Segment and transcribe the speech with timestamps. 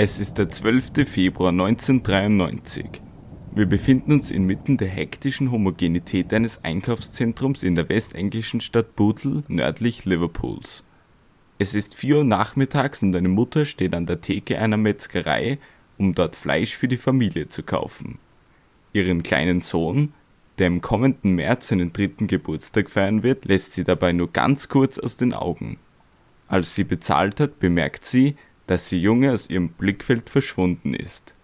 [0.00, 1.08] Es ist der 12.
[1.10, 3.02] Februar 1993.
[3.52, 10.04] Wir befinden uns inmitten der hektischen Homogenität eines Einkaufszentrums in der westenglischen Stadt Bootle nördlich
[10.04, 10.84] Liverpools.
[11.58, 15.58] Es ist 4 Uhr nachmittags und eine Mutter steht an der Theke einer Metzgerei,
[15.98, 18.20] um dort Fleisch für die Familie zu kaufen.
[18.92, 20.12] Ihren kleinen Sohn,
[20.58, 25.00] der im kommenden März seinen dritten Geburtstag feiern wird, lässt sie dabei nur ganz kurz
[25.00, 25.76] aus den Augen.
[26.46, 28.36] Als sie bezahlt hat, bemerkt sie,
[28.68, 31.34] dass ihr Junge aus ihrem Blickfeld verschwunden ist.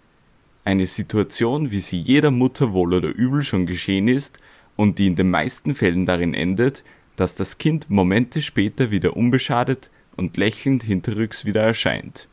[0.63, 4.39] Eine Situation, wie sie jeder Mutter wohl oder übel schon geschehen ist
[4.77, 6.85] und die in den meisten Fällen darin endet,
[7.17, 12.29] dass das Kind Momente später wieder unbeschadet und lächelnd hinterrücks wieder erscheint.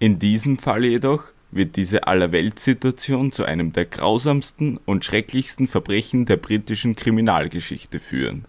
[0.00, 6.38] In diesem Fall jedoch wird diese Allerweltssituation zu einem der grausamsten und schrecklichsten Verbrechen der
[6.38, 8.46] britischen Kriminalgeschichte führen.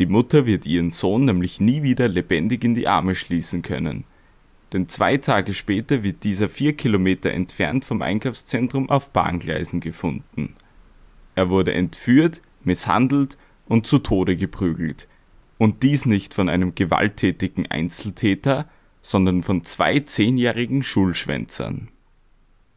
[0.00, 4.02] Die Mutter wird ihren Sohn nämlich nie wieder lebendig in die Arme schließen können–
[4.72, 10.54] denn zwei Tage später wird dieser vier Kilometer entfernt vom Einkaufszentrum auf Bahngleisen gefunden.
[11.34, 15.08] Er wurde entführt, misshandelt und zu Tode geprügelt,
[15.58, 18.68] und dies nicht von einem gewalttätigen Einzeltäter,
[19.02, 21.88] sondern von zwei zehnjährigen Schulschwänzern.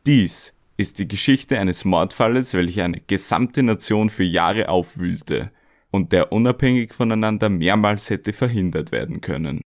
[0.06, 5.52] Dies ist die Geschichte eines Mordfalles, welcher eine gesamte Nation für Jahre aufwühlte
[5.92, 9.62] und der unabhängig voneinander mehrmals hätte verhindert werden können.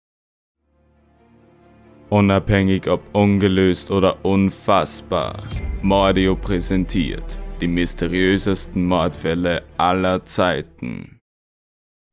[2.10, 5.44] Unabhängig ob ungelöst oder unfassbar.
[5.82, 11.22] Mordio präsentiert die mysteriösesten Mordfälle aller Zeiten.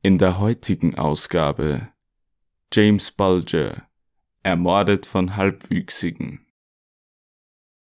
[0.02, 1.88] In der heutigen Ausgabe
[2.72, 3.88] James Bulger,
[4.44, 6.47] ermordet von Halbwüchsigen.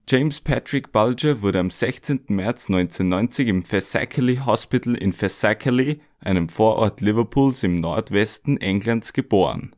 [0.09, 2.27] James Patrick Bulger wurde am 16.
[2.29, 9.75] März 1990 im Fairsackely Hospital in Fairsackely, einem Vorort Liverpools im Nordwesten Englands, geboren.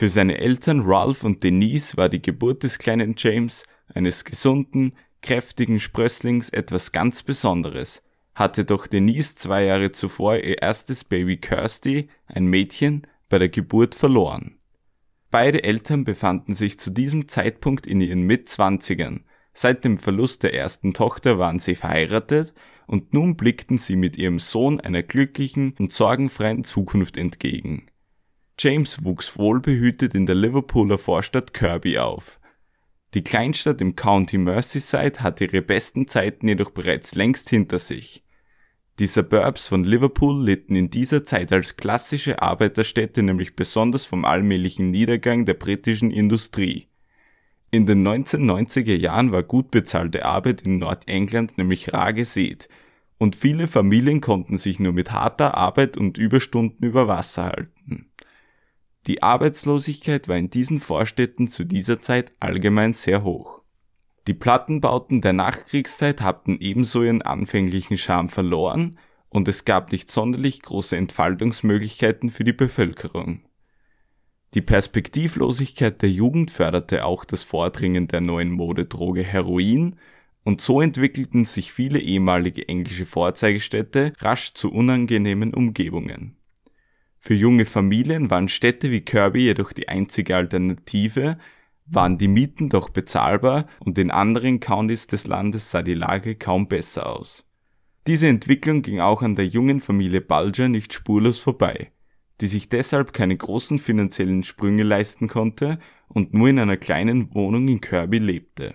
[0.00, 5.78] Für seine Eltern Ralph und Denise war die Geburt des kleinen James, eines gesunden, kräftigen
[5.78, 8.02] Sprösslings, etwas ganz Besonderes,
[8.34, 13.94] hatte doch Denise zwei Jahre zuvor ihr erstes Baby Kirsty, ein Mädchen, bei der Geburt
[13.94, 14.56] verloren.
[15.30, 19.26] Beide Eltern befanden sich zu diesem Zeitpunkt in ihren Mitzwanzigern.
[19.52, 22.54] Seit dem Verlust der ersten Tochter waren sie verheiratet
[22.86, 27.89] und nun blickten sie mit ihrem Sohn einer glücklichen und sorgenfreien Zukunft entgegen.
[28.62, 32.38] James wuchs wohlbehütet in der Liverpooler Vorstadt Kirby auf.
[33.14, 38.22] Die Kleinstadt im County Merseyside hatte ihre besten Zeiten jedoch bereits längst hinter sich.
[38.98, 44.90] Die Suburbs von Liverpool litten in dieser Zeit als klassische Arbeiterstädte nämlich besonders vom allmählichen
[44.90, 46.88] Niedergang der britischen Industrie.
[47.70, 52.68] In den 1990er Jahren war gut bezahlte Arbeit in Nordengland nämlich rar gesät
[53.16, 58.09] und viele Familien konnten sich nur mit harter Arbeit und Überstunden über Wasser halten.
[59.06, 63.62] Die Arbeitslosigkeit war in diesen Vorstädten zu dieser Zeit allgemein sehr hoch.
[64.26, 68.98] Die Plattenbauten der Nachkriegszeit hatten ebenso ihren anfänglichen Charme verloren
[69.30, 73.42] und es gab nicht sonderlich große Entfaltungsmöglichkeiten für die Bevölkerung.
[74.52, 79.96] Die Perspektivlosigkeit der Jugend förderte auch das Vordringen der neuen Modedroge Heroin
[80.44, 86.36] und so entwickelten sich viele ehemalige englische Vorzeigestädte rasch zu unangenehmen Umgebungen
[87.22, 91.36] für junge Familien waren Städte wie Kirby jedoch die einzige Alternative,
[91.84, 96.66] waren die Mieten doch bezahlbar und in anderen Countys des Landes sah die Lage kaum
[96.66, 97.44] besser aus.
[98.06, 101.92] Diese Entwicklung ging auch an der jungen Familie Bulger nicht spurlos vorbei,
[102.40, 105.78] die sich deshalb keine großen finanziellen Sprünge leisten konnte
[106.08, 108.74] und nur in einer kleinen Wohnung in Kirby lebte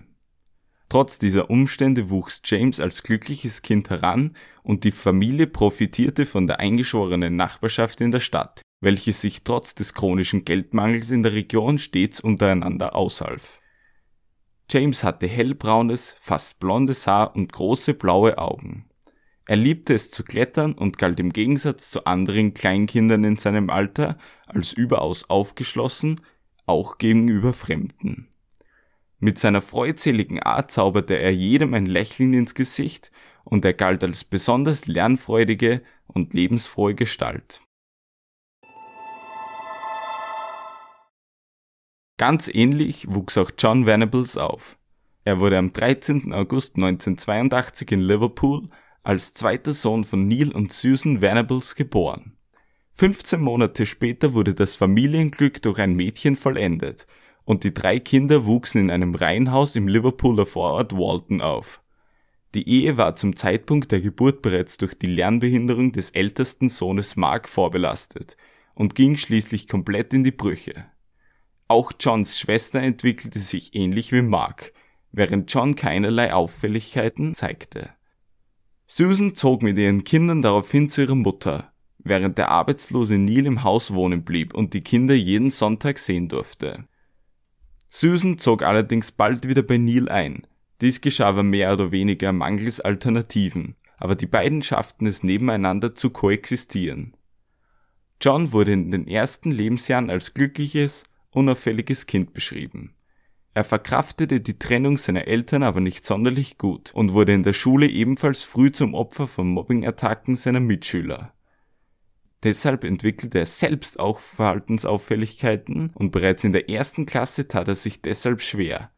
[0.90, 6.60] Trotz dieser Umstände wuchs James als glückliches Kind heran und die Familie profitierte von der
[6.60, 12.20] eingeschworenen Nachbarschaft in der Stadt, welche sich trotz des chronischen Geldmangels in der Region stets
[12.20, 13.60] untereinander aushalf.
[14.70, 18.90] James hatte hellbraunes, fast blondes Haar und große blaue Augen.
[19.48, 24.18] Er liebte es zu klettern und galt im Gegensatz zu anderen Kleinkindern in seinem Alter
[24.48, 26.22] als überaus aufgeschlossen,
[26.66, 28.28] auch gegenüber Fremden.
[29.20, 33.12] Mit seiner freudseligen Art zauberte er jedem ein Lächeln ins Gesicht
[33.44, 37.62] und er galt als besonders lernfreudige und lebensfrohe Gestalt.
[42.18, 44.78] Ganz ähnlich wuchs auch John Venables auf.
[45.24, 46.34] Er wurde am 13.
[46.34, 48.70] August 1982 in Liverpool
[49.04, 52.38] als zweiter Sohn von Neil und Susan Venables geboren.
[52.94, 57.06] 15 Monate später wurde das Familienglück durch ein Mädchen vollendet
[57.46, 61.82] und die drei Kinder wuchsen in einem Reihenhaus im Liverpooler Vorort Walton auf.
[62.56, 67.48] Die Ehe war zum Zeitpunkt der Geburt bereits durch die Lernbehinderung des ältesten Sohnes Mark
[67.48, 68.38] vorbelastet
[68.74, 70.86] und ging schließlich komplett in die Brüche.
[71.68, 74.74] Auch Johns Schwester entwickelte sich ähnlich wie Mark,
[75.12, 77.90] während John keinerlei Auffälligkeiten zeigte.
[78.88, 83.94] Susan zog mit ihren Kindern daraufhin zu ihrer Mutter, während der arbeitslose Neil im Haus
[83.94, 86.88] wohnen blieb und die Kinder jeden Sonntag sehen durfte.
[87.98, 90.46] Susan zog allerdings bald wieder bei Neil ein.
[90.82, 96.10] Dies geschah aber mehr oder weniger mangels Alternativen, aber die beiden schafften es nebeneinander zu
[96.10, 97.16] koexistieren.
[98.20, 102.96] John wurde in den ersten Lebensjahren als glückliches, unauffälliges Kind beschrieben.
[103.54, 107.88] Er verkraftete die Trennung seiner Eltern aber nicht sonderlich gut und wurde in der Schule
[107.88, 111.34] ebenfalls früh zum Opfer von Mobbingattacken seiner Mitschüler.
[112.46, 118.04] Deshalb entwickelte er selbst auch Verhaltensauffälligkeiten und bereits in der ersten Klasse tat er sich
[118.04, 118.92] deshalb schwer.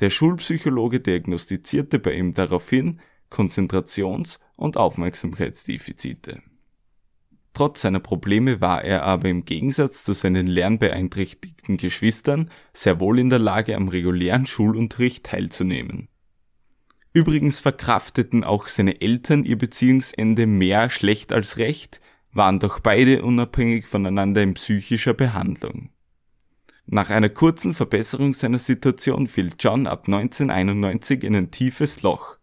[0.00, 3.00] Der Schulpsychologe diagnostizierte bei ihm daraufhin
[3.30, 6.42] Konzentrations- und Aufmerksamkeitsdefizite.
[7.54, 13.30] Trotz seiner Probleme war er aber im Gegensatz zu seinen lernbeeinträchtigten Geschwistern sehr wohl in
[13.30, 16.08] der Lage, am regulären Schulunterricht teilzunehmen.
[17.12, 22.00] Übrigens verkrafteten auch seine Eltern ihr Beziehungsende mehr schlecht als recht,
[22.32, 25.90] waren doch beide unabhängig voneinander in psychischer Behandlung.
[26.86, 32.36] Nach einer kurzen Verbesserung seiner Situation fiel John ab 1991 in ein tiefes Loch.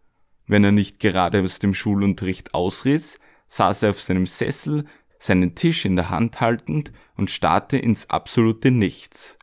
[0.46, 4.86] Wenn er nicht gerade aus dem Schulunterricht ausriss, saß er auf seinem Sessel,
[5.18, 9.36] seinen Tisch in der Hand haltend und starrte ins absolute Nichts.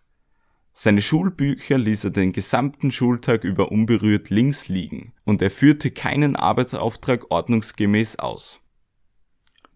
[0.74, 6.36] Seine Schulbücher ließ er den gesamten Schultag über unberührt links liegen, und er führte keinen
[6.36, 8.60] Arbeitsauftrag ordnungsgemäß aus.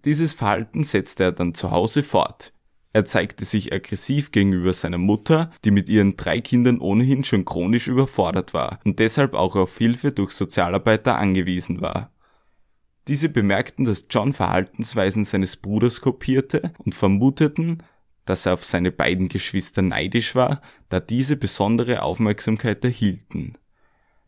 [0.06, 2.54] Dieses Verhalten setzte er dann zu Hause fort.
[2.92, 7.88] Er zeigte sich aggressiv gegenüber seiner Mutter, die mit ihren drei Kindern ohnehin schon chronisch
[7.88, 12.12] überfordert war und deshalb auch auf Hilfe durch Sozialarbeiter angewiesen war.
[13.08, 17.84] Diese bemerkten, dass John Verhaltensweisen seines Bruders kopierte und vermuteten,
[18.26, 23.54] dass er auf seine beiden Geschwister neidisch war, da diese besondere Aufmerksamkeit erhielten.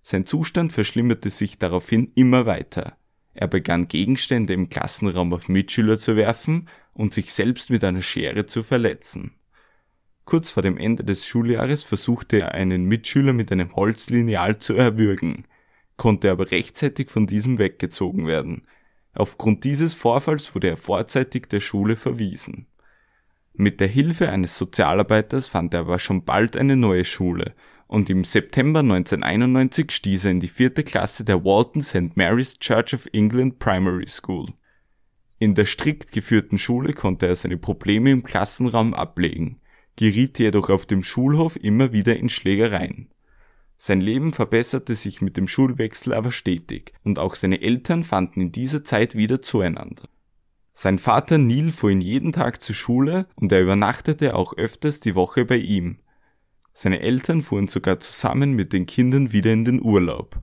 [0.01, 2.97] Sein Zustand verschlimmerte sich daraufhin immer weiter.
[3.33, 8.45] Er begann Gegenstände im Klassenraum auf Mitschüler zu werfen und sich selbst mit einer Schere
[8.45, 9.33] zu verletzen.
[10.25, 15.45] Kurz vor dem Ende des Schuljahres versuchte er einen Mitschüler mit einem Holzlineal zu erwürgen,
[15.97, 18.67] konnte aber rechtzeitig von diesem weggezogen werden.
[19.13, 22.67] Aufgrund dieses Vorfalls wurde er vorzeitig der Schule verwiesen.
[23.53, 27.53] Mit der Hilfe eines Sozialarbeiters fand er aber schon bald eine neue Schule
[27.91, 32.15] und im September 1991 stieß er in die vierte Klasse der Walton St.
[32.15, 34.53] Mary's Church of England Primary School.
[35.39, 39.59] In der strikt geführten Schule konnte er seine Probleme im Klassenraum ablegen,
[39.97, 43.09] geriet jedoch auf dem Schulhof immer wieder in Schlägereien.
[43.75, 48.51] Sein Leben verbesserte sich mit dem Schulwechsel aber stetig und auch seine Eltern fanden in
[48.53, 50.07] dieser Zeit wieder zueinander.
[50.71, 55.15] Sein Vater Neil fuhr ihn jeden Tag zur Schule und er übernachtete auch öfters die
[55.15, 55.97] Woche bei ihm,
[56.73, 60.41] seine Eltern fuhren sogar zusammen mit den Kindern wieder in den Urlaub.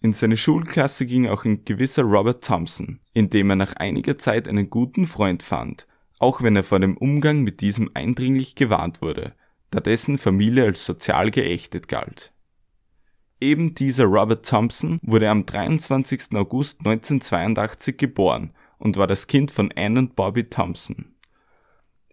[0.00, 4.48] In seine Schulklasse ging auch ein gewisser Robert Thompson, in dem er nach einiger Zeit
[4.48, 5.86] einen guten Freund fand,
[6.18, 9.34] auch wenn er vor dem Umgang mit diesem eindringlich gewarnt wurde,
[9.70, 12.34] da dessen Familie als sozial geächtet galt.
[13.40, 16.34] Eben dieser Robert Thompson wurde am 23.
[16.34, 21.14] August 1982 geboren und war das Kind von Anne und Bobby Thompson.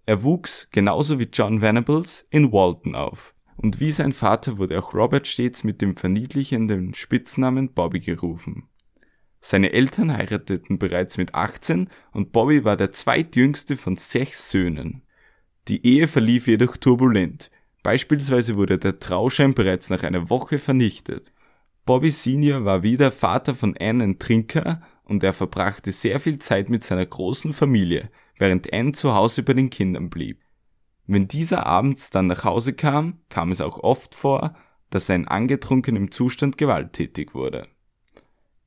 [0.05, 4.93] Er wuchs, genauso wie John Venables, in Walton auf, und wie sein Vater wurde auch
[4.93, 8.67] Robert stets mit dem verniedlichenden Spitznamen Bobby gerufen.
[9.39, 15.03] Seine Eltern heirateten bereits mit 18 und Bobby war der zweitjüngste von sechs Söhnen.
[15.67, 17.49] Die Ehe verlief jedoch turbulent.
[17.83, 21.33] Beispielsweise wurde der Trauschein bereits nach einer Woche vernichtet.
[21.85, 26.69] Bobby Senior war wieder Vater von Anne ein Trinker und er verbrachte sehr viel Zeit
[26.69, 30.40] mit seiner großen Familie, während Anne zu Hause bei den Kindern blieb.
[31.11, 34.55] Wenn dieser abends dann nach Hause kam, kam es auch oft vor,
[34.91, 37.67] dass er in angetrunkenem Zustand gewalttätig wurde.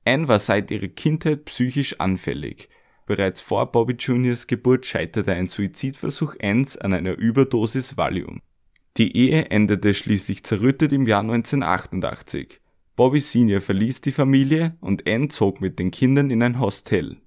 [0.05, 2.69] Anne war seit ihrer Kindheit psychisch anfällig.
[3.07, 8.43] Bereits vor Bobby Juniors Geburt scheiterte ein Suizidversuch Anns an einer Überdosis Valium.
[8.99, 12.61] Die Ehe endete schließlich zerrüttet im Jahr 1988.
[12.95, 17.23] Bobby Senior verließ die Familie und Anne zog mit den Kindern in ein Hostel.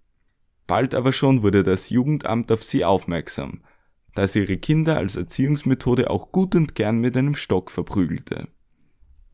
[0.67, 3.61] Bald aber schon wurde das Jugendamt auf sie aufmerksam
[4.17, 8.47] da sie ihre Kinder als Erziehungsmethode auch gut und gern mit einem Stock verprügelte.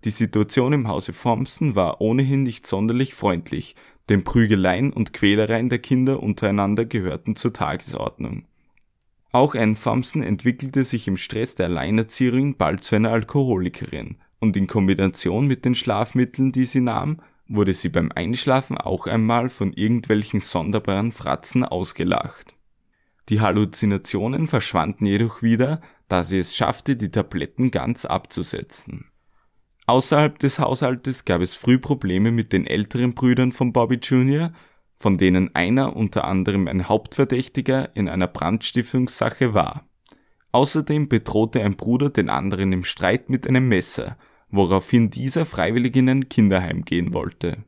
[0.04, 3.78] Die Situation im Hause Thompson war ohnehin nicht sonderlich freundlich,
[4.10, 8.44] denn Prügeleien und Quälereien der Kinder untereinander gehörten zur Tagesordnung.
[9.32, 14.68] Auch Anne Thompson entwickelte sich im Stress der Alleinerzieherin bald zu einer Alkoholikerin und in
[14.68, 20.42] Kombination mit den Schlafmitteln, die sie nahm, wurde sie beim Einschlafen auch einmal von irgendwelchen
[20.42, 22.58] sonderbaren Fratzen ausgelacht.
[23.30, 29.06] Die Halluzinationen verschwanden jedoch wieder, da sie es schaffte, die Tabletten ganz abzusetzen.
[29.86, 34.54] Außerhalb des Haushaltes gab es früh Probleme mit den älteren Brüdern von Bobby Jr.,
[34.98, 39.88] von denen einer unter anderem ein Hauptverdächtiger in einer Brandstiftungssache war.
[40.54, 44.18] Außerdem bedrohte ein Bruder den anderen im Streit mit einem Messer,
[44.50, 47.64] woraufhin dieser freiwillig in ein Kinderheim gehen wollte.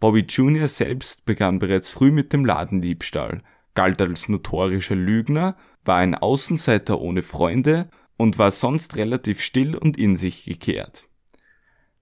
[0.00, 0.68] Bobby Jr.
[0.68, 3.42] selbst begann bereits früh mit dem Ladendiebstahl,
[3.78, 9.96] galt als notorischer Lügner, war ein Außenseiter ohne Freunde und war sonst relativ still und
[9.96, 11.06] in sich gekehrt.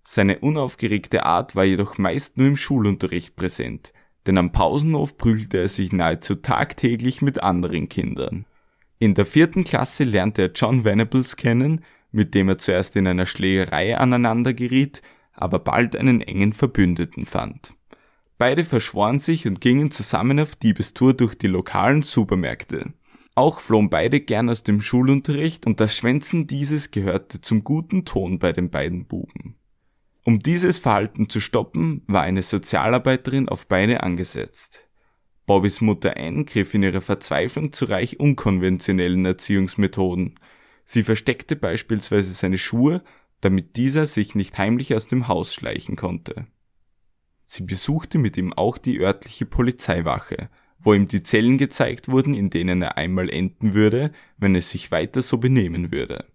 [0.03, 3.93] Seine unaufgeregte Art war jedoch meist nur im Schulunterricht präsent,
[4.27, 8.47] denn am Pausenhof prügelte er sich nahezu tagtäglich mit anderen Kindern.
[8.99, 13.27] In der vierten Klasse lernte er John Venables kennen, mit dem er zuerst in einer
[13.27, 15.03] Schlägerei aneinander geriet,
[15.35, 17.76] aber bald einen engen Verbündeten fand.
[18.39, 22.93] Beide verschworen sich und gingen zusammen auf Diebestour durch die lokalen Supermärkte.
[23.35, 28.39] Auch flohen beide gern aus dem Schulunterricht und das Schwänzen dieses gehörte zum guten Ton
[28.39, 29.57] bei den beiden Buben.
[30.25, 34.89] Um dieses Verhalten zu stoppen, war eine Sozialarbeiterin auf beide angesetzt.
[35.47, 40.35] Bobbys Mutter Anne griff in ihrer Verzweiflung zu reich unkonventionellen Erziehungsmethoden.
[40.85, 43.03] Sie versteckte beispielsweise seine Schuhe,
[43.41, 46.47] damit dieser sich nicht heimlich aus dem Haus schleichen konnte.
[47.49, 50.51] Sie besuchte mit ihm auch die örtliche Polizeiwache,
[50.81, 54.91] wo ihm die Zellen gezeigt wurden, in denen er einmal enden würde, wenn es sich
[54.91, 56.27] weiter so benehmen würde.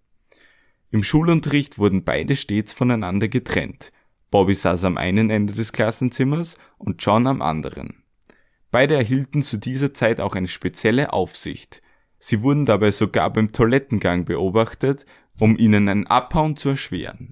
[0.90, 3.92] Im Schulunterricht wurden beide stets voneinander getrennt.
[4.30, 8.02] Bobby saß am einen Ende des Klassenzimmers und John am anderen.
[8.70, 11.82] Beide erhielten zu dieser Zeit auch eine spezielle Aufsicht.
[12.18, 15.04] Sie wurden dabei sogar beim Toilettengang beobachtet,
[15.38, 17.30] um ihnen ein Abhauen zu erschweren.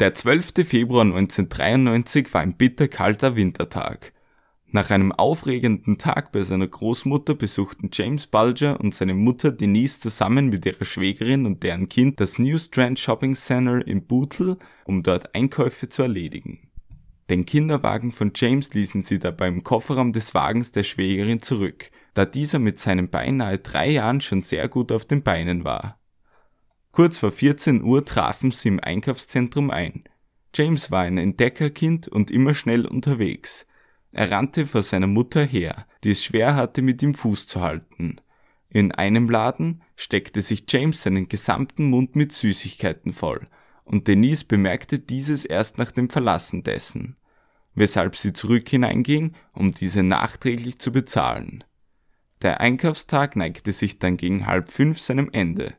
[0.00, 0.66] Der 12.
[0.66, 4.12] Februar 1993 war ein bitterkalter Wintertag.
[4.66, 10.48] Nach einem aufregenden Tag bei seiner Großmutter besuchten James Bulger und seine Mutter Denise zusammen
[10.48, 15.32] mit ihrer Schwägerin und deren Kind das New Strand Shopping Center in Bootle, um dort
[15.32, 16.72] Einkäufe zu erledigen.
[17.30, 22.24] Den Kinderwagen von James ließen sie dabei im Kofferraum des Wagens der Schwägerin zurück, da
[22.24, 26.00] dieser mit seinen beinahe drei Jahren schon sehr gut auf den Beinen war.
[26.94, 30.04] Kurz vor 14 Uhr trafen sie im Einkaufszentrum ein.
[30.54, 33.66] James war ein Entdeckerkind und immer schnell unterwegs.
[34.12, 38.20] Er rannte vor seiner Mutter her, die es schwer hatte, mit ihm Fuß zu halten.
[38.68, 43.44] In einem Laden steckte sich James seinen gesamten Mund mit Süßigkeiten voll,
[43.82, 47.16] und Denise bemerkte dieses erst nach dem Verlassen dessen,
[47.74, 51.64] weshalb sie zurück hineinging, um diese nachträglich zu bezahlen.
[52.42, 55.74] Der Einkaufstag neigte sich dann gegen halb fünf seinem Ende,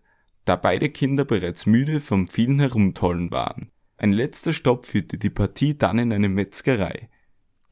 [0.46, 3.72] da beide Kinder bereits müde vom vielen Herumtollen waren.
[3.98, 7.10] Ein letzter Stopp führte die Partie dann in eine Metzgerei.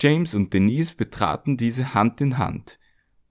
[0.01, 2.79] James und Denise betraten diese Hand in Hand.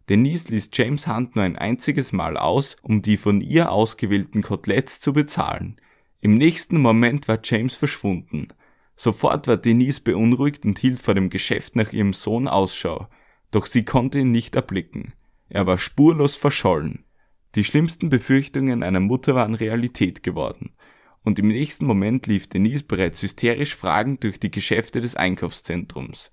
[0.08, 5.00] Denise ließ James Hand nur ein einziges Mal aus, um die von ihr ausgewählten Koteletts
[5.00, 5.80] zu bezahlen.
[6.20, 8.48] Im nächsten Moment war James verschwunden.
[8.94, 13.08] Sofort war Denise beunruhigt und hielt vor dem Geschäft nach ihrem Sohn Ausschau,
[13.50, 15.14] doch sie konnte ihn nicht erblicken.
[15.48, 17.04] Er war spurlos verschollen.
[17.54, 20.72] Die schlimmsten Befürchtungen einer Mutter waren Realität geworden,
[21.22, 26.32] und im nächsten Moment lief Denise bereits hysterisch fragend durch die Geschäfte des Einkaufszentrums,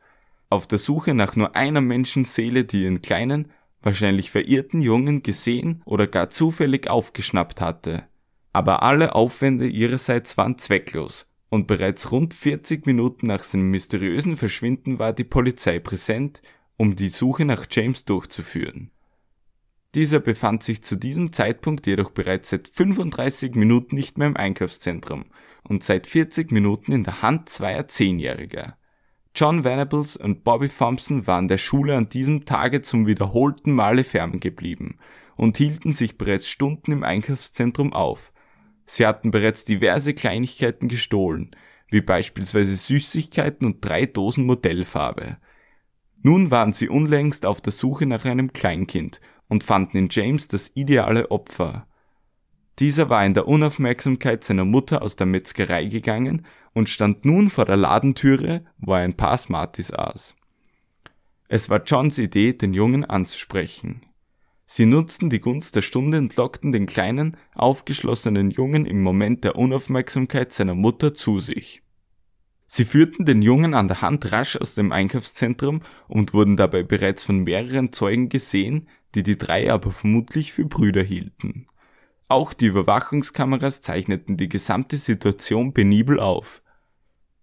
[0.49, 6.07] auf der Suche nach nur einer Menschenseele, die ihren kleinen, wahrscheinlich verirrten Jungen gesehen oder
[6.07, 8.03] gar zufällig aufgeschnappt hatte.
[8.51, 14.99] Aber alle Aufwände ihrerseits waren zwecklos, und bereits rund 40 Minuten nach seinem mysteriösen Verschwinden
[14.99, 16.41] war die Polizei präsent,
[16.77, 18.91] um die Suche nach James durchzuführen.
[19.95, 25.25] Dieser befand sich zu diesem Zeitpunkt jedoch bereits seit 35 Minuten nicht mehr im Einkaufszentrum
[25.63, 28.77] und seit 40 Minuten in der Hand zweier Zehnjähriger.
[29.35, 34.99] John Venables und Bobby Thompson waren der Schule an diesem Tage zum wiederholten Male ferngeblieben
[35.35, 38.31] und hielten sich bereits Stunden im Einkaufszentrum auf.
[38.85, 41.55] Sie hatten bereits diverse Kleinigkeiten gestohlen,
[41.89, 45.37] wie beispielsweise Süßigkeiten und drei Dosen Modellfarbe.
[46.21, 50.71] Nun waren sie unlängst auf der Suche nach einem Kleinkind und fanden in James das
[50.75, 51.85] ideale Opfer.
[52.79, 57.65] Dieser war in der Unaufmerksamkeit seiner Mutter aus der Metzgerei gegangen und stand nun vor
[57.65, 60.35] der Ladentüre, wo er ein paar Smarties aß.
[61.49, 64.05] Es war Johns Idee, den Jungen anzusprechen.
[64.65, 69.55] Sie nutzten die Gunst der Stunde und lockten den kleinen, aufgeschlossenen Jungen im Moment der
[69.55, 71.81] Unaufmerksamkeit seiner Mutter zu sich.
[72.67, 77.23] Sie führten den Jungen an der Hand rasch aus dem Einkaufszentrum und wurden dabei bereits
[77.23, 81.67] von mehreren Zeugen gesehen, die die drei aber vermutlich für Brüder hielten.
[82.27, 86.61] Auch die Überwachungskameras zeichneten die gesamte Situation penibel auf.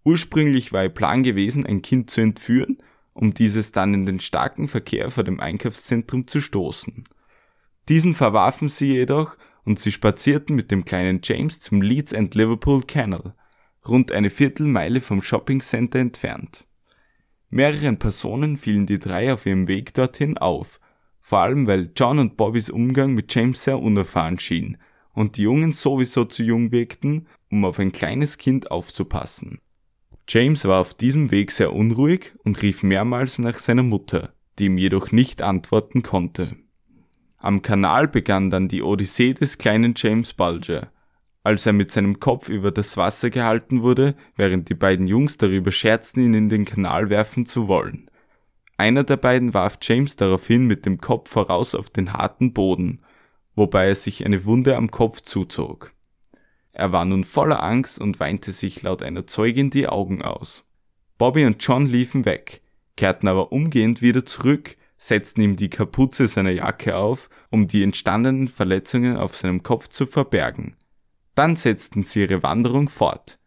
[0.05, 2.79] Ursprünglich war ihr Plan gewesen, ein Kind zu entführen
[3.17, 7.05] um dieses dann in den starken Verkehr vor dem Einkaufszentrum zu stoßen.
[7.89, 12.83] Diesen verwarfen sie jedoch und sie spazierten mit dem kleinen James zum Leeds and Liverpool
[12.83, 13.35] Canal,
[13.89, 16.67] rund eine Viertelmeile vom Shopping Center entfernt.
[17.49, 20.79] Mehreren Personen fielen die drei auf ihrem Weg dorthin auf,
[21.27, 24.77] vor allem weil John und Bobbys Umgang mit James sehr unerfahren schien
[25.13, 29.59] und die Jungen sowieso zu jung wirkten, um auf ein kleines Kind aufzupassen.
[30.29, 34.79] James war auf diesem Weg sehr unruhig und rief mehrmals nach seiner Mutter, die ihm
[34.79, 36.55] jedoch nicht antworten konnte.
[37.39, 40.93] Am Kanal begann dann die Odyssee des kleinen James Bulger,
[41.43, 45.73] als er mit seinem Kopf über das Wasser gehalten wurde, während die beiden Jungs darüber
[45.73, 48.09] scherzten, ihn in den Kanal werfen zu wollen.
[48.77, 53.01] Einer der beiden warf James daraufhin mit dem Kopf voraus auf den harten Boden,
[53.55, 55.93] wobei er sich eine Wunde am Kopf zuzog.
[56.73, 60.65] Er war nun voller Angst und weinte sich laut einer Zeugin die Augen aus.
[61.17, 62.61] Bobby und John liefen weg,
[62.97, 68.49] kehrten aber umgehend wieder zurück, setzten ihm die Kapuze seiner Jacke auf, um die entstandenen
[68.49, 70.77] Verletzungen auf seinem Kopf zu verbergen.
[71.35, 73.39] Dann setzten sie ihre Wanderung fort.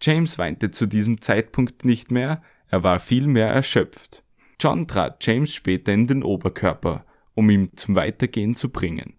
[0.00, 4.24] James weinte zu diesem Zeitpunkt nicht mehr, er war vielmehr erschöpft.
[4.60, 9.14] John trat James später in den Oberkörper, um ihn zum Weitergehen zu bringen.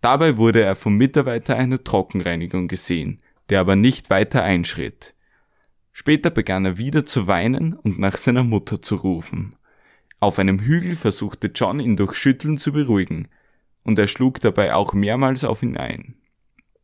[0.00, 5.14] Dabei wurde er vom Mitarbeiter einer Trockenreinigung gesehen, der aber nicht weiter einschritt.
[5.92, 9.56] Später begann er wieder zu weinen und nach seiner Mutter zu rufen.
[10.20, 13.28] Auf einem Hügel versuchte John ihn durch Schütteln zu beruhigen,
[13.82, 16.14] und er schlug dabei auch mehrmals auf ihn ein.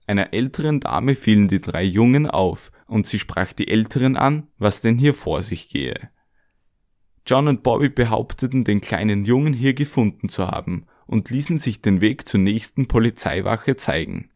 [0.06, 4.82] Einer älteren Dame fielen die drei Jungen auf, und sie sprach die Älteren an, was
[4.82, 6.10] denn hier vor sich gehe.
[7.26, 12.00] John und Bobby behaupteten, den kleinen Jungen hier gefunden zu haben und ließen sich den
[12.00, 14.30] Weg zur nächsten Polizeiwache zeigen.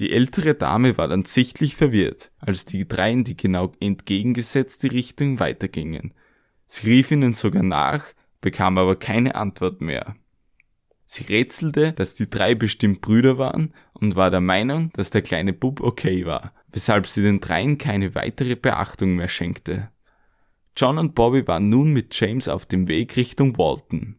[0.00, 5.38] Die ältere Dame war dann sichtlich verwirrt, als die drei in die genau entgegengesetzte Richtung
[5.38, 6.14] weitergingen.
[6.66, 8.04] Sie rief ihnen sogar nach,
[8.40, 10.16] bekam aber keine Antwort mehr.
[11.06, 15.52] Sie rätselte, dass die drei bestimmt Brüder waren und war der Meinung, dass der kleine
[15.52, 19.90] Bub okay war, weshalb sie den dreien keine weitere Beachtung mehr schenkte.
[20.76, 24.16] John und Bobby waren nun mit James auf dem Weg Richtung Walton.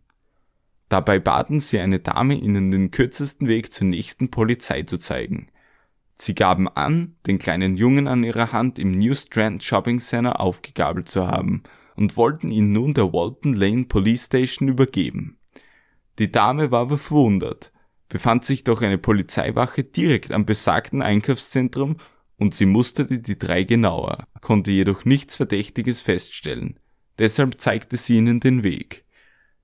[0.88, 5.50] Dabei baten sie eine Dame, ihnen den kürzesten Weg zur nächsten Polizei zu zeigen.
[6.14, 11.10] Sie gaben an, den kleinen Jungen an ihrer Hand im New Strand Shopping Center aufgegabelt
[11.10, 11.64] zu haben
[11.98, 15.38] und wollten ihn nun der Walton Lane Police Station übergeben.
[16.20, 17.74] Die Dame war verwundert,
[18.08, 21.98] befand sich doch eine Polizeiwache direkt am besagten Einkaufszentrum
[22.38, 26.80] und sie musterte die drei genauer, konnte jedoch nichts Verdächtiges feststellen.
[27.18, 29.06] Deshalb zeigte sie ihnen den Weg.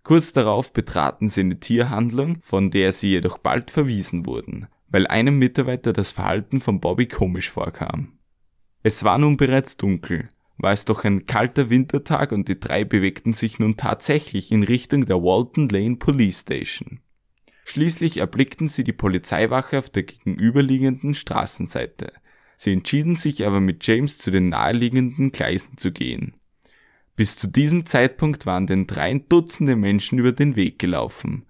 [0.04, 5.38] Kurz darauf betraten sie eine Tierhandlung, von der sie jedoch bald verwiesen wurden, weil einem
[5.38, 8.18] Mitarbeiter das Verhalten von Bobby komisch vorkam.
[8.84, 10.28] Es war nun bereits dunkel
[10.62, 15.06] war es doch ein kalter Wintertag und die drei bewegten sich nun tatsächlich in Richtung
[15.06, 17.00] der Walton Lane Police Station.
[17.66, 22.14] Schließlich erblickten sie die Polizeiwache auf der gegenüberliegenden Straßenseite.
[22.64, 26.36] Sie entschieden sich aber mit James zu den naheliegenden Gleisen zu gehen.
[27.16, 31.48] Bis zu diesem Zeitpunkt waren den dreien Dutzende Menschen über den Weg gelaufen,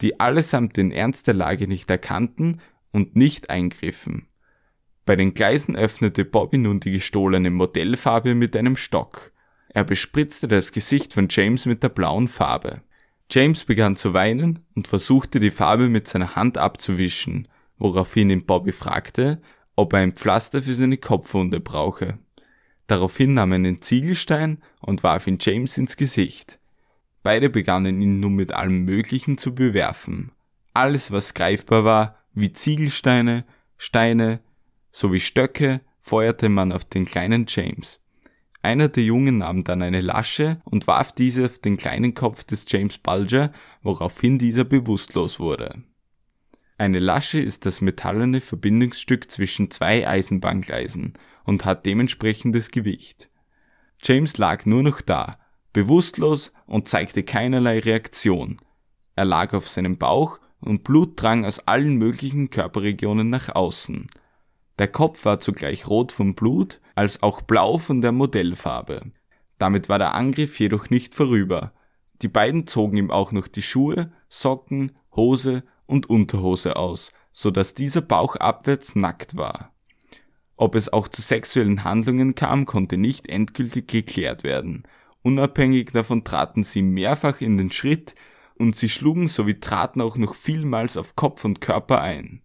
[0.00, 4.26] die allesamt den Ernst der Lage nicht erkannten und nicht eingriffen.
[5.06, 9.30] Bei den Gleisen öffnete Bobby nun die gestohlene Modellfarbe mit einem Stock.
[9.68, 12.82] Er bespritzte das Gesicht von James mit der blauen Farbe.
[13.30, 17.46] James begann zu weinen und versuchte die Farbe mit seiner Hand abzuwischen,
[17.78, 19.40] woraufhin ihn Bobby fragte,
[19.78, 22.18] ob er ein Pflaster für seine Kopfwunde brauche.
[22.88, 26.58] Daraufhin nahm er einen Ziegelstein und warf ihn James ins Gesicht.
[27.22, 30.32] Beide begannen ihn nun mit allem Möglichen zu bewerfen.
[30.74, 33.44] Alles, was greifbar war, wie Ziegelsteine,
[33.76, 34.40] Steine,
[34.90, 38.00] sowie Stöcke feuerte man auf den kleinen James.
[38.62, 42.66] Einer der Jungen nahm dann eine Lasche und warf diese auf den kleinen Kopf des
[42.68, 45.84] James Bulger, woraufhin dieser bewusstlos wurde.
[46.80, 53.30] Eine Lasche ist das metallene Verbindungsstück zwischen zwei Eisenbahngleisen und hat dementsprechendes Gewicht.
[54.00, 55.40] James lag nur noch da,
[55.72, 58.58] bewusstlos und zeigte keinerlei Reaktion.
[59.16, 64.06] Er lag auf seinem Bauch und Blut drang aus allen möglichen Körperregionen nach außen.
[64.78, 69.10] Der Kopf war zugleich rot vom Blut als auch blau von der Modellfarbe.
[69.58, 71.72] Damit war der Angriff jedoch nicht vorüber.
[72.22, 77.74] Die beiden zogen ihm auch noch die Schuhe, Socken, Hose und Unterhose aus, so dass
[77.74, 79.74] dieser bauchabwärts nackt war.
[80.56, 84.84] Ob es auch zu sexuellen Handlungen kam, konnte nicht endgültig geklärt werden.
[85.22, 88.14] Unabhängig davon traten sie mehrfach in den Schritt
[88.56, 92.42] und sie schlugen sowie traten auch noch vielmals auf Kopf und Körper ein.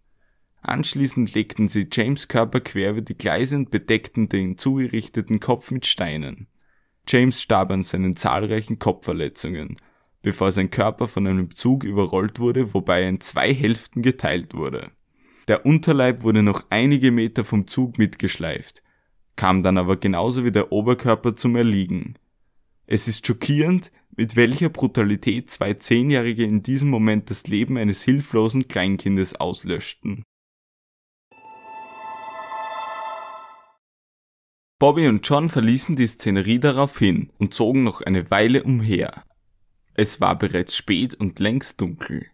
[0.61, 5.85] Anschließend legten sie James Körper quer über die Gleise und bedeckten den zugerichteten Kopf mit
[5.85, 6.47] Steinen.
[7.07, 9.75] James starb an seinen zahlreichen Kopfverletzungen,
[10.23, 14.91] bevor sein Körper von einem Zug überrollt wurde, wobei er in zwei Hälften geteilt wurde.
[15.47, 18.81] Der Unterleib wurde noch einige Meter vom Zug mitgeschleift,
[19.35, 22.15] kam dann aber genauso wie der Oberkörper zum Erliegen.
[22.87, 28.67] Es ist schockierend, mit welcher Brutalität zwei Zehnjährige in diesem Moment das Leben eines hilflosen
[28.67, 30.23] Kleinkindes auslöschten.
[34.79, 39.23] Bobby und John verließen die Szenerie daraufhin und zogen noch eine Weile umher.
[39.95, 42.25] Es war bereits spät und längst dunkel.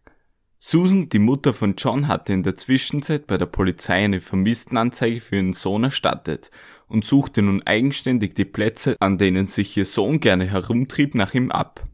[0.60, 5.38] Susan, die Mutter von John, hatte in der Zwischenzeit bei der Polizei eine Vermisstenanzeige für
[5.38, 6.52] ihren Sohn erstattet
[6.88, 11.52] und suchte nun eigenständig die Plätze, an denen sich ihr Sohn gerne herumtrieb, nach ihm
[11.52, 11.86] ab.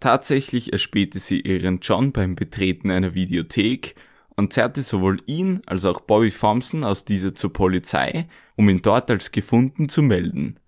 [0.00, 3.94] Tatsächlich erspähte sie ihren John beim Betreten einer Videothek
[4.36, 9.10] und zerrte sowohl ihn als auch Bobby Thompson aus dieser zur Polizei, um ihn dort
[9.10, 10.60] als gefunden zu melden.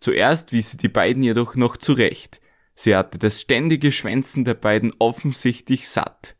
[0.00, 2.40] Zuerst wies sie die beiden jedoch noch zurecht.
[2.74, 6.36] Sie hatte das ständige Schwänzen der beiden offensichtlich satt.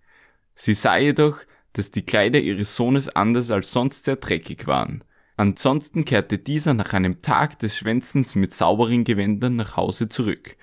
[0.54, 1.38] Sie sah jedoch,
[1.72, 5.04] dass die Kleider ihres Sohnes anders als sonst sehr dreckig waren.
[5.36, 10.56] Ansonsten kehrte dieser nach einem Tag des Schwänzens mit sauberen Gewändern nach Hause zurück.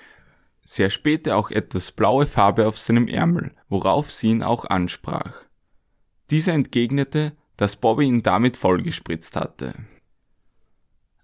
[0.64, 5.46] Sie erspähte auch etwas blaue Farbe auf seinem Ärmel, worauf sie ihn auch ansprach.
[6.30, 9.74] Dieser entgegnete, dass Bobby ihn damit vollgespritzt hatte.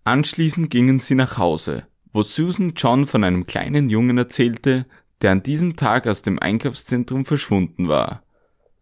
[0.03, 4.85] Anschließend gingen sie nach Hause, wo Susan John von einem kleinen Jungen erzählte,
[5.21, 8.23] der an diesem Tag aus dem Einkaufszentrum verschwunden war.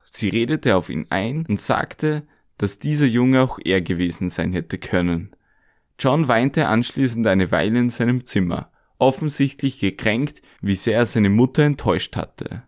[0.04, 4.78] Sie redete auf ihn ein und sagte, dass dieser Junge auch er gewesen sein hätte
[4.78, 5.36] können.
[6.00, 11.64] John weinte anschließend eine Weile in seinem Zimmer, offensichtlich gekränkt, wie sehr er seine Mutter
[11.64, 12.64] enttäuscht hatte.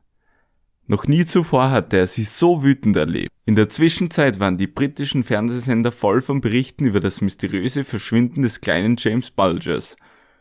[0.90, 3.32] Noch nie zuvor hatte er sie so wütend erlebt.
[3.46, 8.62] In der Zwischenzeit waren die britischen Fernsehsender voll von Berichten über das mysteriöse Verschwinden des
[8.62, 9.98] kleinen James Bulgers.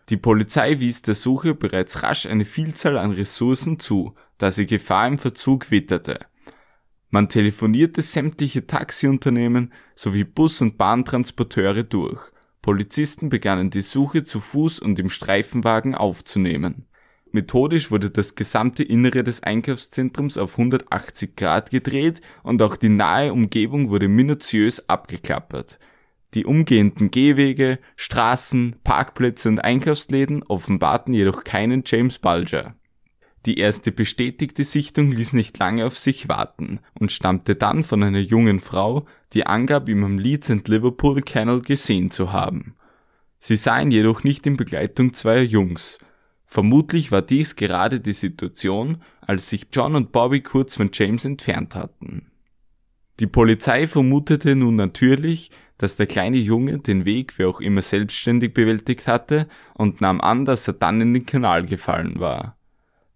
[0.08, 5.08] Die Polizei wies der Suche bereits rasch eine Vielzahl an Ressourcen zu, da sie Gefahr
[5.08, 6.20] im Verzug witterte.
[7.10, 12.20] Man telefonierte sämtliche Taxiunternehmen sowie Bus- und Bahntransporteure durch.
[12.62, 16.86] Polizisten begannen die Suche zu Fuß und im Streifenwagen aufzunehmen.
[17.32, 23.32] Methodisch wurde das gesamte Innere des Einkaufszentrums auf 180 Grad gedreht und auch die nahe
[23.32, 25.78] Umgebung wurde minutiös abgeklappert.
[26.34, 32.74] Die umgehenden Gehwege, Straßen, Parkplätze und Einkaufsläden offenbarten jedoch keinen James Bulger.
[33.46, 38.18] Die erste bestätigte Sichtung ließ nicht lange auf sich warten und stammte dann von einer
[38.18, 42.74] jungen Frau, die angab, ihn am Leeds and Liverpool Canal gesehen zu haben.
[43.38, 45.98] Sie sah ihn jedoch nicht in Begleitung zweier Jungs.
[46.44, 51.76] Vermutlich war dies gerade die Situation, als sich John und Bobby kurz von James entfernt
[51.76, 52.30] hatten.
[53.20, 58.54] Die Polizei vermutete nun natürlich, dass der kleine Junge den Weg wie auch immer selbstständig
[58.54, 62.56] bewältigt hatte und nahm an, dass er dann in den Kanal gefallen war.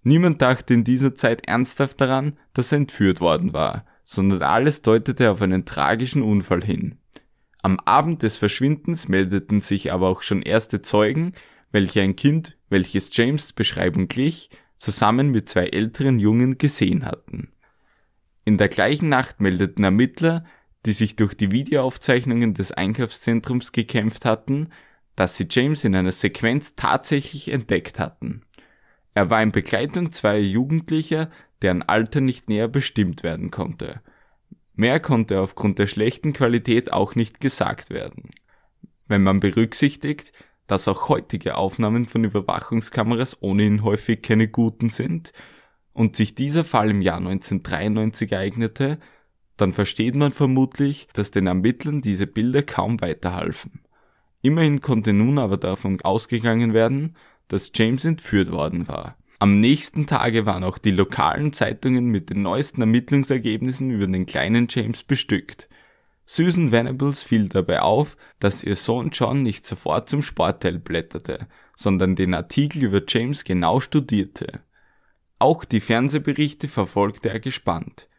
[0.03, 5.31] Niemand dachte in dieser Zeit ernsthaft daran, dass er entführt worden war, sondern alles deutete
[5.31, 6.97] auf einen tragischen Unfall hin.
[7.63, 11.33] Am Abend des Verschwindens meldeten sich aber auch schon erste Zeugen,
[11.71, 17.53] welche ein Kind, welches James Beschreibung glich, zusammen mit zwei älteren Jungen gesehen hatten.
[18.47, 20.45] In der gleichen Nacht meldeten Ermittler,
[20.87, 24.71] die sich durch die Videoaufzeichnungen des Einkaufszentrums gekämpft hatten,
[25.17, 28.43] dass sie James in einer Sequenz tatsächlich entdeckt hatten.
[29.15, 31.31] Er war in Begleitung zweier Jugendlicher,
[31.63, 34.01] deren Alter nicht näher bestimmt werden konnte.
[34.75, 38.31] Mehr konnte aufgrund der schlechten Qualität auch nicht gesagt werden.
[39.09, 40.33] Wenn man berücksichtigt,
[40.67, 45.33] dass auch heutige Aufnahmen von Überwachungskameras ohnehin häufig keine guten sind
[45.93, 48.99] und sich dieser Fall im Jahr 1993 ereignete,
[49.61, 53.81] dann versteht man vermutlich, dass den Ermittlern diese Bilder kaum weiterhalfen.
[54.43, 57.17] Immerhin konnte nun aber davon ausgegangen werden,
[57.49, 59.17] dass James entführt worden war.
[59.39, 64.67] Am nächsten Tage waren auch die lokalen Zeitungen mit den neuesten Ermittlungsergebnissen über den kleinen
[64.69, 65.69] James bestückt.
[66.27, 72.17] Susan Venables fiel dabei auf, dass ihr Sohn John nicht sofort zum Sportteil blätterte, sondern
[72.17, 74.61] den Artikel über James genau studierte.
[75.39, 78.10] Auch die Fernsehberichte verfolgte er gespannt.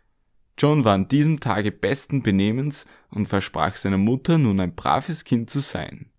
[0.62, 5.50] John war an diesem Tage besten Benehmens und versprach seiner Mutter nun ein braves Kind
[5.50, 6.12] zu sein.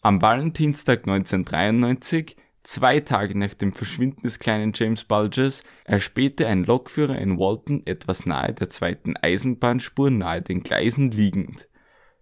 [0.00, 7.18] Am Valentinstag 1993, zwei Tage nach dem Verschwinden des kleinen James Bulgers, erspähte ein Lokführer
[7.18, 11.68] in Walton etwas nahe der zweiten Eisenbahnspur nahe den Gleisen liegend.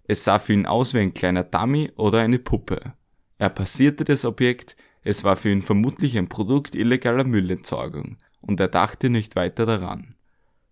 [0.02, 2.94] Es sah für ihn aus wie ein kleiner Dummy oder eine Puppe.
[3.38, 8.66] Er passierte das Objekt, es war für ihn vermutlich ein Produkt illegaler Müllentsorgung, und er
[8.66, 10.15] dachte nicht weiter daran.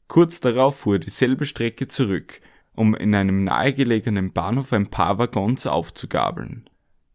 [0.09, 2.40] Kurz darauf fuhr er dieselbe Strecke zurück,
[2.75, 6.69] um in einem nahegelegenen Bahnhof ein paar Waggons aufzugabeln.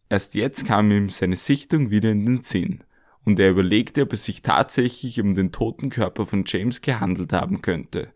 [0.10, 2.84] Erst jetzt kam ihm seine Sichtung wieder in den Sinn
[3.26, 7.62] und er überlegte, ob es sich tatsächlich um den toten Körper von James gehandelt haben
[7.62, 8.12] könnte.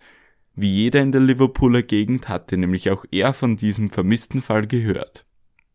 [0.56, 5.26] Wie jeder in der Liverpooler Gegend hatte nämlich auch er von diesem vermissten Fall gehört.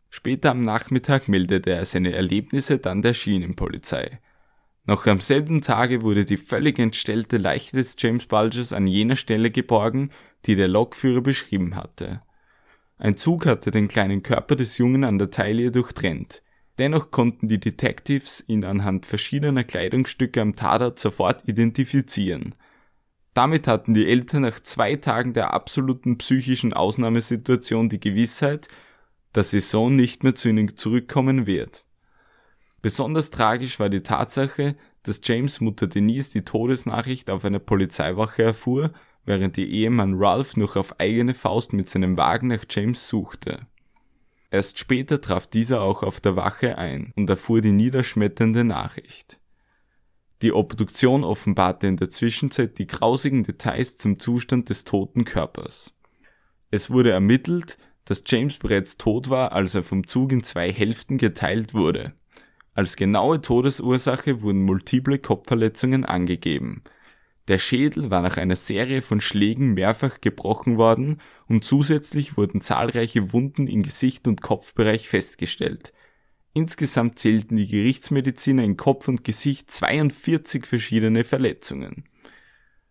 [0.09, 4.19] Später am Nachmittag meldete er seine Erlebnisse dann der Schienenpolizei.
[4.89, 9.51] Noch am selben Tage wurde die völlig entstellte Leiche des James Bulgers an jener Stelle
[9.51, 10.09] geborgen,
[10.47, 12.23] die der Lokführer beschrieben hatte.
[12.97, 16.41] Ein Zug hatte den kleinen Körper des Jungen an der Taille durchtrennt.
[16.79, 22.55] Dennoch konnten die Detectives ihn anhand verschiedener Kleidungsstücke am Tatort sofort identifizieren.
[23.35, 28.69] Damit hatten die Eltern nach zwei Tagen der absoluten psychischen Ausnahmesituation die Gewissheit,
[29.33, 31.85] dass ihr Sohn nicht mehr zu ihnen zurückkommen wird.
[32.81, 38.91] Besonders tragisch war die Tatsache, dass James Mutter Denise die Todesnachricht auf einer Polizeiwache erfuhr
[39.25, 43.67] während ihr Ehemann Ralph noch auf eigene Faust mit seinem Wagen nach James suchte.
[44.49, 49.39] Erst später traf dieser auch auf der Wache ein und erfuhr die niederschmetternde Nachricht.
[50.41, 55.93] Die Obduktion offenbarte in der Zwischenzeit die grausigen Details zum Zustand des toten Körpers.
[56.71, 61.19] Es wurde ermittelt, dass James bereits tot war, als er vom Zug in zwei Hälften
[61.19, 62.13] geteilt wurde.
[62.73, 66.83] Als genaue Todesursache wurden multiple Kopfverletzungen angegeben,
[67.49, 73.33] der Schädel war nach einer Serie von Schlägen mehrfach gebrochen worden und zusätzlich wurden zahlreiche
[73.33, 75.91] Wunden in Gesicht und Kopfbereich festgestellt.
[76.53, 82.03] Insgesamt zählten die Gerichtsmediziner in Kopf und Gesicht 42 verschiedene Verletzungen.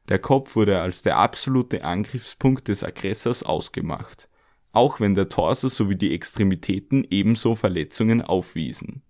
[0.09, 4.29] Der Kopf wurde als der absolute Angriffspunkt des Aggressors ausgemacht,
[4.73, 9.03] auch wenn der Torso sowie die Extremitäten ebenso Verletzungen aufwiesen.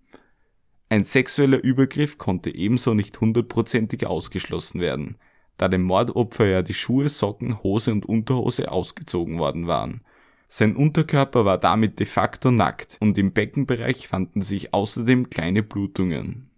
[0.89, 5.17] Ein sexueller Übergriff konnte ebenso nicht hundertprozentig ausgeschlossen werden,
[5.57, 10.01] da dem Mordopfer ja die Schuhe, Socken, Hose und Unterhose ausgezogen worden waren.
[10.47, 16.49] Sein Unterkörper war damit de facto nackt und im Beckenbereich fanden sich außerdem kleine Blutungen.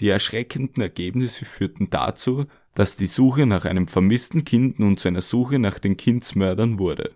[0.00, 5.22] Die erschreckenden Ergebnisse führten dazu, dass die Suche nach einem vermissten Kind nun zu einer
[5.22, 7.12] Suche nach den Kindsmördern wurde.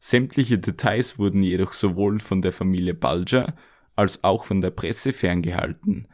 [0.00, 3.54] Sämtliche Details wurden jedoch sowohl von der Familie Bulger
[3.96, 6.06] als auch von der Presse ferngehalten,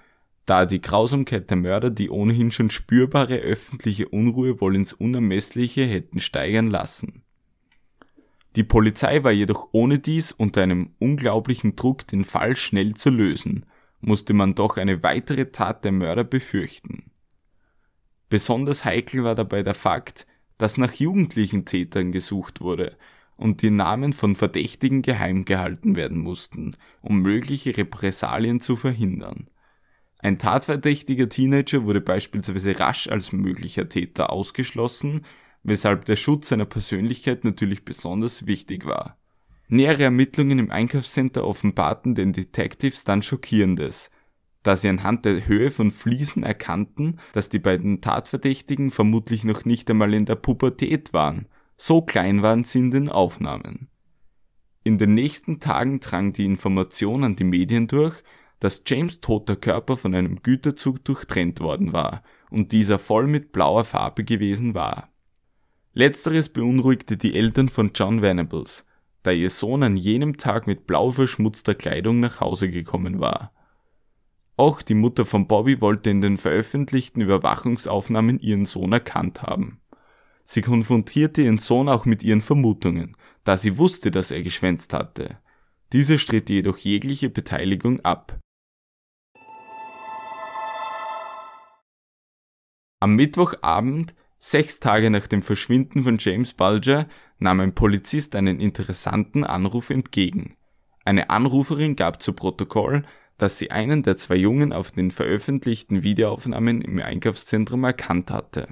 [0.46, 6.20] da die Grausamkeit der Mörder die ohnehin schon spürbare öffentliche Unruhe wohl ins Unermessliche hätten
[6.20, 7.22] steigern lassen.
[8.56, 13.66] Die Polizei war jedoch ohne dies unter einem unglaublichen Druck, den Fall schnell zu lösen,
[14.00, 17.10] musste man doch eine weitere Tat der Mörder befürchten.
[18.28, 20.26] Besonders heikel war dabei der Fakt,
[20.58, 22.96] dass nach jugendlichen Tätern gesucht wurde
[23.42, 29.48] und die Namen von Verdächtigen geheim gehalten werden mussten, um mögliche Repressalien zu verhindern.
[30.18, 35.22] Ein tatverdächtiger Teenager wurde beispielsweise rasch als möglicher Täter ausgeschlossen,
[35.64, 39.18] weshalb der Schutz seiner Persönlichkeit natürlich besonders wichtig war.
[39.66, 44.12] Nähere Ermittlungen im Einkaufscenter offenbarten den Detectives dann Schockierendes,
[44.62, 49.90] da sie anhand der Höhe von Fliesen erkannten, dass die beiden Tatverdächtigen vermutlich noch nicht
[49.90, 53.88] einmal in der Pubertät waren, so klein waren sie in den Aufnahmen.
[54.84, 58.22] In den nächsten Tagen drang die Information an die Medien durch,
[58.58, 63.84] dass James toter Körper von einem Güterzug durchtrennt worden war und dieser voll mit blauer
[63.84, 65.12] Farbe gewesen war.
[65.94, 68.86] Letzteres beunruhigte die Eltern von John Venables,
[69.24, 73.52] da ihr Sohn an jenem Tag mit blau verschmutzter Kleidung nach Hause gekommen war.
[74.56, 79.81] Auch die Mutter von Bobby wollte in den veröffentlichten Überwachungsaufnahmen ihren Sohn erkannt haben.
[80.52, 85.38] Sie konfrontierte ihren Sohn auch mit ihren Vermutungen, da sie wusste, dass er geschwänzt hatte.
[85.94, 88.38] Dieser stritt jedoch jegliche Beteiligung ab.
[93.00, 99.44] Am Mittwochabend, sechs Tage nach dem Verschwinden von James Bulger, nahm ein Polizist einen interessanten
[99.44, 100.54] Anruf entgegen.
[101.06, 103.06] Eine Anruferin gab zu Protokoll,
[103.38, 108.68] dass sie einen der zwei Jungen auf den veröffentlichten Videoaufnahmen im Einkaufszentrum erkannt hatte.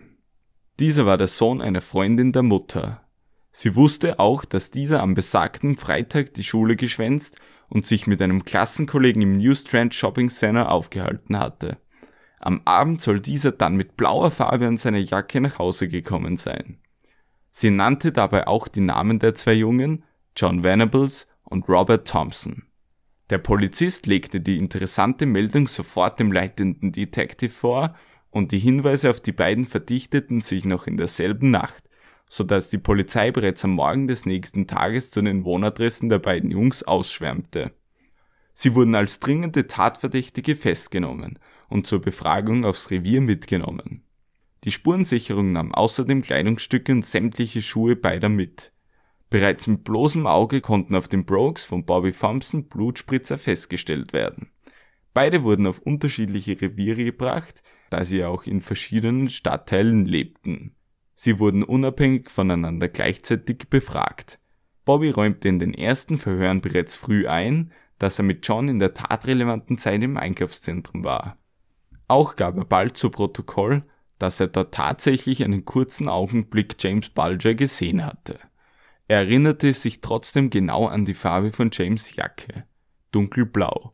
[0.80, 3.06] Dieser war der Sohn einer Freundin der Mutter.
[3.52, 7.38] Sie wusste auch, dass dieser am besagten Freitag die Schule geschwänzt
[7.68, 11.76] und sich mit einem Klassenkollegen im New Strand Shopping Center aufgehalten hatte.
[12.38, 16.78] Am Abend soll dieser dann mit blauer Farbe an seiner Jacke nach Hause gekommen sein.
[17.50, 22.62] Sie nannte dabei auch die Namen der zwei Jungen, John Venables und Robert Thompson.
[23.28, 27.94] Der Polizist legte die interessante Meldung sofort dem leitenden Detective vor
[28.30, 31.90] und die Hinweise auf die beiden verdichteten sich noch in derselben Nacht,
[32.28, 36.50] so dass die Polizei bereits am Morgen des nächsten Tages zu den Wohnadressen der beiden
[36.50, 37.72] Jungs ausschwärmte.
[38.52, 41.38] Sie wurden als dringende Tatverdächtige festgenommen
[41.68, 44.04] und zur Befragung aufs Revier mitgenommen.
[44.64, 48.72] Die Spurensicherung nahm außerdem Kleidungsstücke und sämtliche Schuhe beider mit.
[49.30, 54.50] Bereits mit bloßem Auge konnten auf den Brogues von Bobby Thompson Blutspritzer festgestellt werden.
[55.14, 60.74] Beide wurden auf unterschiedliche Reviere gebracht, da sie auch in verschiedenen Stadtteilen lebten.
[61.14, 64.38] Sie wurden unabhängig voneinander gleichzeitig befragt.
[64.84, 68.94] Bobby räumte in den ersten Verhören bereits früh ein, dass er mit John in der
[68.94, 71.36] tatrelevanten Zeit im Einkaufszentrum war.
[72.08, 73.84] Auch gab er bald zu Protokoll,
[74.18, 78.38] dass er dort tatsächlich einen kurzen Augenblick James Bulger gesehen hatte.
[79.08, 82.64] Er erinnerte sich trotzdem genau an die Farbe von James Jacke.
[83.12, 83.92] Dunkelblau.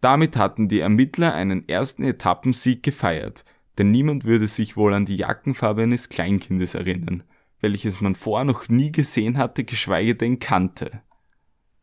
[0.00, 3.44] Damit hatten die Ermittler einen ersten Etappensieg gefeiert,
[3.78, 7.24] denn niemand würde sich wohl an die Jackenfarbe eines Kleinkindes erinnern,
[7.60, 11.02] welches man vorher noch nie gesehen hatte, geschweige denn kannte.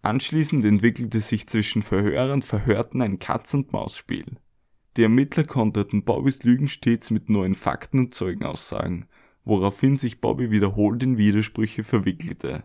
[0.01, 4.37] Anschließend entwickelte sich zwischen Verhörer und Verhörten ein Katz-und-Maus-Spiel.
[4.97, 9.07] Die Ermittler konterten Bobbys Lügen stets mit neuen Fakten und Zeugenaussagen,
[9.43, 12.63] woraufhin sich Bobby wiederholt in Widersprüche verwickelte.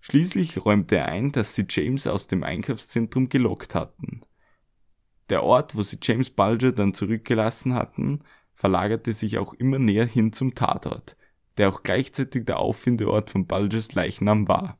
[0.00, 4.22] Schließlich räumte er ein, dass sie James aus dem Einkaufszentrum gelockt hatten.
[5.30, 8.20] Der Ort, wo sie James Bulger dann zurückgelassen hatten,
[8.52, 11.16] verlagerte sich auch immer näher hin zum Tatort,
[11.56, 14.78] der auch gleichzeitig der Auffindeort von Bulgers Leichnam war.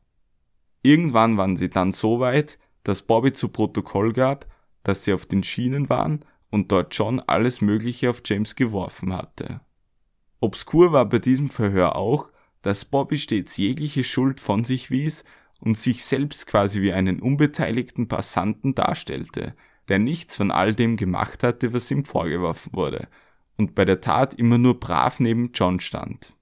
[0.83, 4.47] Irgendwann waren sie dann so weit, dass Bobby zu Protokoll gab,
[4.83, 9.61] dass sie auf den Schienen waren und dort John alles Mögliche auf James geworfen hatte.
[10.41, 12.31] Obskur war bei diesem Verhör auch,
[12.63, 15.25] dass Bobby stets jegliche Schuld von sich wies
[15.61, 19.55] und sich selbst quasi wie einen unbeteiligten Passanten darstellte,
[19.90, 23.09] der nichts von all dem gemacht hatte, was ihm vorgeworfen wurde,
[23.59, 26.33] und bei der Tat immer nur brav neben John stand.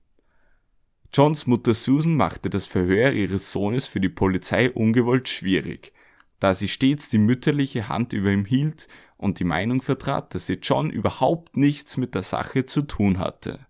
[1.12, 5.92] Johns Mutter Susan machte das Verhör ihres Sohnes für die Polizei ungewollt schwierig,
[6.38, 10.58] da sie stets die mütterliche Hand über ihm hielt und die Meinung vertrat, dass sie
[10.62, 13.66] John überhaupt nichts mit der Sache zu tun hatte.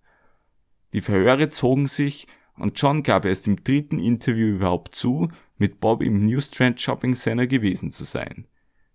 [0.93, 6.03] Die Verhöre zogen sich und John gab erst im dritten Interview überhaupt zu, mit Bob
[6.03, 8.47] im Newstrand Shopping Center gewesen zu sein.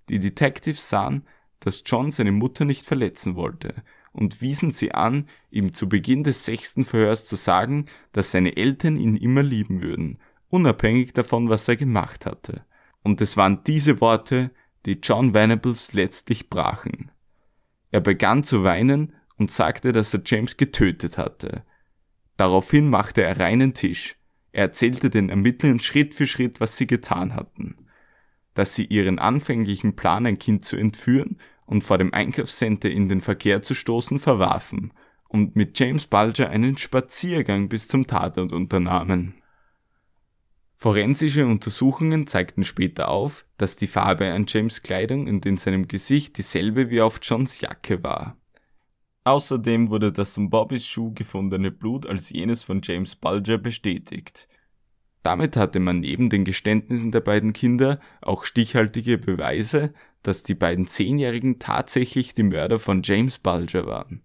[0.10, 1.26] Die Detectives sahen,
[1.60, 3.76] dass John seine Mutter nicht verletzen wollte
[4.12, 8.98] und wiesen sie an, ihm zu Beginn des sechsten Verhörs zu sagen, dass seine Eltern
[8.98, 12.66] ihn immer lieben würden, unabhängig davon, was er gemacht hatte.
[13.02, 14.52] Und es waren diese Worte,
[14.86, 17.12] die John Venables letztlich brachen.
[17.92, 21.63] Er begann zu weinen und sagte, dass er James getötet hatte,
[22.38, 24.16] Daraufhin machte er reinen Tisch.
[24.52, 27.88] Er erzählte den Ermittlern Schritt für Schritt, was sie getan hatten.
[28.54, 33.22] Dass sie ihren anfänglichen Plan, ein Kind zu entführen und vor dem Einkaufscenter in den
[33.22, 34.94] Verkehr zu stoßen, verwarfen
[35.28, 39.34] und mit James Bulger einen Spaziergang bis zum Tatort unternahmen.
[40.76, 46.38] Forensische Untersuchungen zeigten später auf, dass die Farbe an James Kleidung und in seinem Gesicht
[46.38, 48.38] dieselbe wie auf Johns Jacke war.
[49.24, 54.50] Außerdem wurde das in Bobbys Schuh gefundene Blut als jenes von James Bulger bestätigt.
[55.24, 60.88] Damit hatte man neben den Geständnissen der beiden Kinder auch stichhaltige Beweise, dass die beiden
[60.88, 64.24] Zehnjährigen tatsächlich die Mörder von James Bulger waren.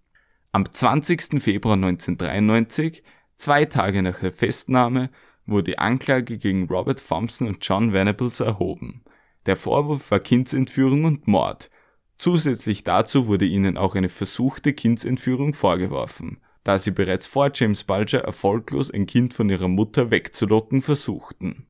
[0.53, 1.41] Am 20.
[1.41, 3.03] Februar 1993,
[3.37, 5.11] zwei Tage nach der Festnahme,
[5.47, 9.03] wurde Anklage gegen Robert Thompson und John Venables erhoben.
[9.47, 11.71] Der Vorwurf war Kindsentführung und Mord,
[12.19, 18.25] Zusätzlich dazu wurde ihnen auch eine versuchte Kindsentführung vorgeworfen, da sie bereits vor James Bulger
[18.25, 21.67] erfolglos ein Kind von ihrer Mutter wegzulocken versuchten.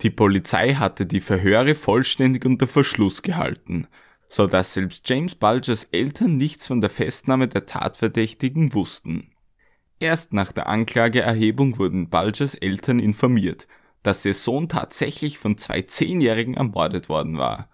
[0.00, 3.88] Die Polizei hatte die Verhöre vollständig unter Verschluss gehalten,
[4.28, 9.32] so dass selbst James Bulgers Eltern nichts von der Festnahme der Tatverdächtigen wussten.
[9.98, 13.66] Erst nach der Anklageerhebung wurden Bulgers Eltern informiert
[14.02, 17.68] dass ihr Sohn tatsächlich von zwei Zehnjährigen ermordet worden war.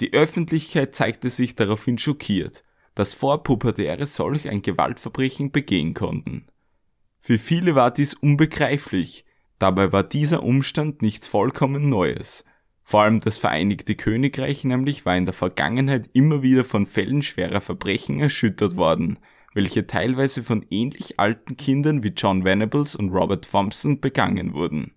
[0.00, 6.46] Die Öffentlichkeit zeigte sich daraufhin schockiert, dass Vorpubertäre solch ein Gewaltverbrechen begehen konnten.
[7.20, 9.24] Für viele war dies unbegreiflich,
[9.58, 12.44] dabei war dieser Umstand nichts vollkommen Neues.
[12.82, 17.60] Vor allem das Vereinigte Königreich nämlich war in der Vergangenheit immer wieder von Fällen schwerer
[17.60, 19.18] Verbrechen erschüttert worden,
[19.54, 24.92] welche teilweise von ähnlich alten Kindern wie John Venables und Robert Thompson begangen wurden.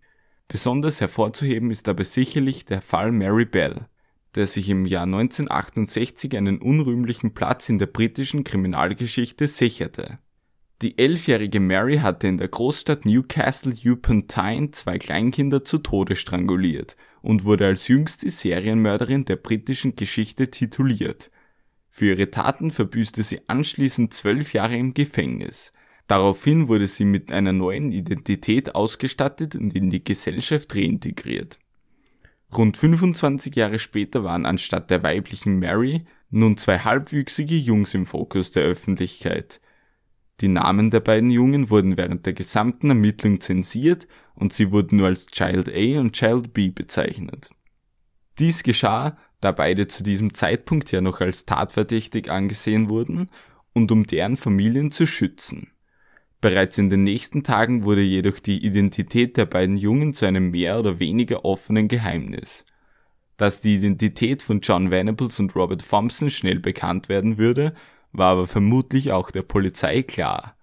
[0.47, 3.88] Besonders hervorzuheben ist dabei sicherlich der Fall Mary Bell,
[4.36, 10.20] der sich im Jahr 1968 einen unrühmlichen Platz in der britischen Kriminalgeschichte sicherte.
[10.82, 16.96] Die elfjährige Mary hatte in der Großstadt Newcastle upon Tyne zwei Kleinkinder zu Tode stranguliert
[17.22, 21.32] und wurde als jüngste Serienmörderin der britischen Geschichte tituliert.
[21.90, 25.74] Für ihre Taten verbüßte sie anschließend zwölf Jahre im Gefängnis
[26.10, 31.60] Daraufhin wurde sie mit einer neuen Identität ausgestattet und in die Gesellschaft reintegriert.
[32.56, 38.52] Rund 25 Jahre später waren anstatt der weiblichen Mary nun zwei halbwüchsige Jungs im Fokus
[38.52, 39.62] der Öffentlichkeit.
[40.41, 45.08] Die Namen der beiden Jungen wurden während der gesamten Ermittlung zensiert und sie wurden nur
[45.08, 47.50] als Child A und Child B bezeichnet.
[48.39, 53.30] Dies geschah, da beide zu diesem Zeitpunkt ja noch als tatverdächtig angesehen wurden
[53.74, 55.72] und um deren Familien zu schützen.
[56.42, 60.80] Bereits in den nächsten Tagen wurde jedoch die Identität der beiden Jungen zu einem mehr
[60.80, 62.66] oder weniger offenen Geheimnis.
[63.36, 67.74] Dass die Identität von John Venables und Robert Thompson schnell bekannt werden würde,
[68.14, 70.56] war aber vermutlich auch der Polizei klar.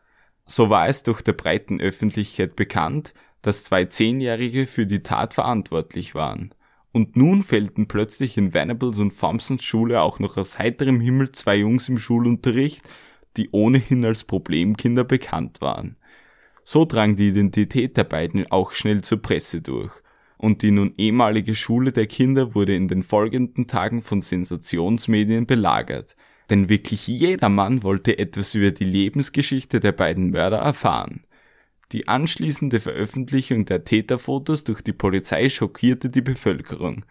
[0.46, 3.12] So war es durch der breiten Öffentlichkeit bekannt,
[3.42, 6.54] dass zwei Zehnjährige für die Tat verantwortlich waren.
[6.92, 11.56] Und nun fällten plötzlich in Venables und Thompsons Schule auch noch aus heiterem Himmel zwei
[11.56, 12.82] Jungs im Schulunterricht,
[13.36, 15.96] die ohnehin als Problemkinder bekannt waren.
[16.64, 19.92] So drang die Identität der beiden auch schnell zur Presse durch,
[20.38, 26.16] und die nun ehemalige Schule der Kinder wurde in den folgenden Tagen von Sensationsmedien belagert,
[26.50, 31.24] denn wirklich jeder Mann wollte etwas über die Lebensgeschichte der beiden Mörder erfahren.
[31.92, 37.04] Die anschließende Veröffentlichung der Täterfotos durch die Polizei schockierte die Bevölkerung.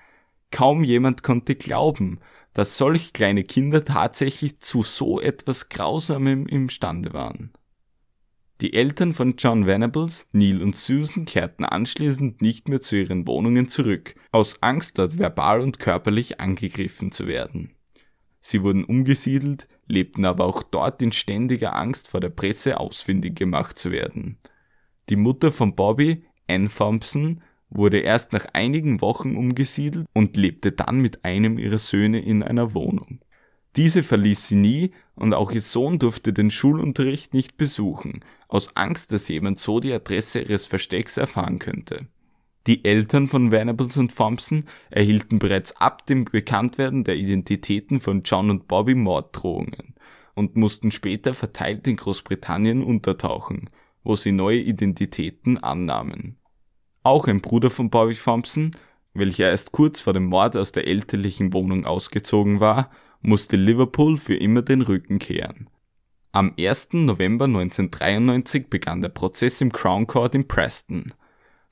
[0.51, 2.19] Kaum jemand konnte glauben,
[2.55, 7.51] dass solch kleine Kinder tatsächlich zu so etwas Grausamem imstande waren.
[8.61, 13.67] Die Eltern von John Venables, Neil und Susan kehrten anschließend nicht mehr zu ihren Wohnungen
[13.67, 17.75] zurück, aus Angst dort verbal und körperlich angegriffen zu werden.
[18.39, 23.77] Sie wurden umgesiedelt, lebten aber auch dort in ständiger Angst vor der Presse ausfindig gemacht
[23.77, 24.37] zu werden.
[25.09, 27.41] Die Mutter von Bobby, Ann Thompson,
[27.75, 32.73] wurde erst nach einigen Wochen umgesiedelt und lebte dann mit einem ihrer Söhne in einer
[32.73, 33.19] Wohnung.
[33.75, 39.11] Diese verließ sie nie und auch ihr Sohn durfte den Schulunterricht nicht besuchen, aus Angst,
[39.11, 42.07] dass jemand so die Adresse ihres Verstecks erfahren könnte.
[42.67, 48.49] Die Eltern von Venables und Thompson erhielten bereits ab dem Bekanntwerden der Identitäten von John
[48.49, 49.93] und Bobby Morddrohungen
[50.33, 53.69] und mussten später verteilt in Großbritannien untertauchen,
[54.03, 56.37] wo sie neue Identitäten annahmen.
[57.05, 58.71] Auch ein Bruder von Bobby Thompson,
[59.13, 62.89] welcher erst kurz vor dem Mord aus der elterlichen Wohnung ausgezogen war,
[63.21, 65.69] musste Liverpool für immer den Rücken kehren.
[66.31, 66.93] Am 1.
[66.93, 71.13] November 1993 begann der Prozess im Crown Court in Preston.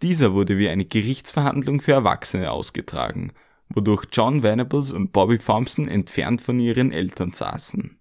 [0.04, 3.32] Dieser wurde wie eine Gerichtsverhandlung für Erwachsene ausgetragen,
[3.70, 7.98] wodurch John Venables und Bobby Thompson entfernt von ihren Eltern saßen.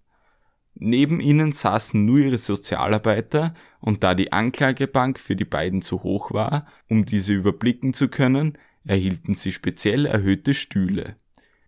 [0.84, 6.32] Neben ihnen saßen nur ihre Sozialarbeiter und da die Anklagebank für die beiden zu hoch
[6.32, 11.14] war, um diese überblicken zu können, erhielten sie speziell erhöhte Stühle.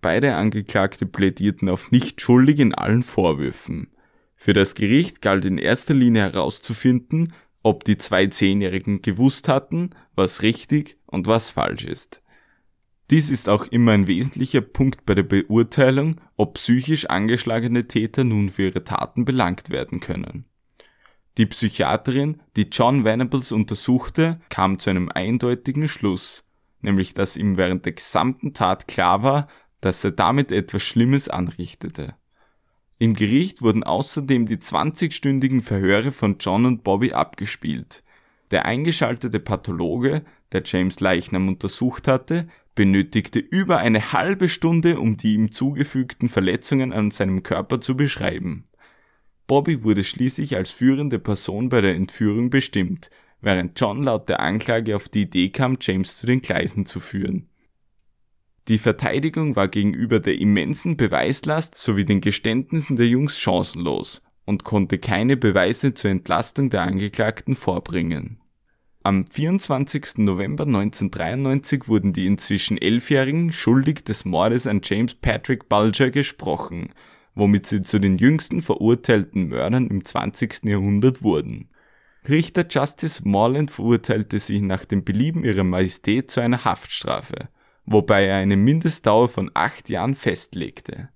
[0.00, 3.86] Beide Angeklagte plädierten auf nicht schuldig in allen Vorwürfen.
[4.34, 10.42] Für das Gericht galt in erster Linie herauszufinden, ob die zwei Zehnjährigen gewusst hatten, was
[10.42, 12.20] richtig und was falsch ist.
[13.10, 18.48] Dies ist auch immer ein wesentlicher Punkt bei der Beurteilung, ob psychisch angeschlagene Täter nun
[18.48, 20.46] für ihre Taten belangt werden können.
[21.36, 26.44] Die Psychiaterin, die John Venables untersuchte, kam zu einem eindeutigen Schluss,
[26.80, 29.48] nämlich dass ihm während der gesamten Tat klar war,
[29.80, 32.14] dass er damit etwas Schlimmes anrichtete.
[32.98, 38.04] Im Gericht wurden außerdem die 20-stündigen Verhöre von John und Bobby abgespielt.
[38.50, 45.34] Der eingeschaltete Pathologe, der James Leichnam untersucht hatte, benötigte über eine halbe Stunde, um die
[45.34, 48.66] ihm zugefügten Verletzungen an seinem Körper zu beschreiben.
[49.46, 53.10] Bobby wurde schließlich als führende Person bei der Entführung bestimmt,
[53.40, 57.48] während John laut der Anklage auf die Idee kam, James zu den Gleisen zu führen.
[58.68, 64.98] Die Verteidigung war gegenüber der immensen Beweislast sowie den Geständnissen der Jungs chancenlos und konnte
[64.98, 68.40] keine Beweise zur Entlastung der Angeklagten vorbringen.
[69.06, 70.16] Am 24.
[70.16, 76.88] November 1993 wurden die inzwischen Elfjährigen schuldig des Mordes an James Patrick Bulger gesprochen,
[77.34, 80.64] womit sie zu den jüngsten verurteilten Mördern im 20.
[80.64, 81.68] Jahrhundert wurden.
[82.26, 87.50] Richter Justice Morland verurteilte sie nach dem Belieben ihrer Majestät zu einer Haftstrafe,
[87.84, 91.10] wobei er eine Mindestdauer von acht Jahren festlegte.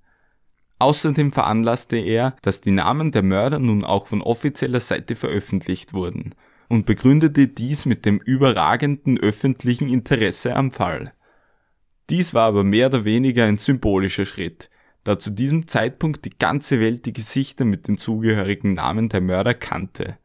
[0.78, 6.34] Außerdem veranlasste er, dass die Namen der Mörder nun auch von offizieller Seite veröffentlicht wurden
[6.68, 11.12] und begründete dies mit dem überragenden öffentlichen Interesse am Fall.
[12.10, 14.70] Dies war aber mehr oder weniger ein symbolischer Schritt,
[15.04, 19.54] da zu diesem Zeitpunkt die ganze Welt die Gesichter mit den zugehörigen Namen der Mörder
[19.54, 20.18] kannte.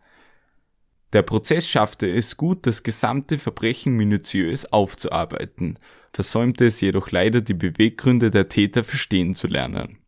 [1.14, 5.78] Der Prozess schaffte es gut, das gesamte Verbrechen minutiös aufzuarbeiten,
[6.12, 10.00] versäumte es jedoch leider die Beweggründe der Täter verstehen zu lernen.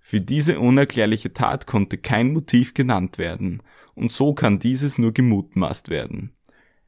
[0.00, 3.62] Für diese unerklärliche Tat konnte kein Motiv genannt werden,
[3.98, 6.32] und so kann dieses nur gemutmaßt werden.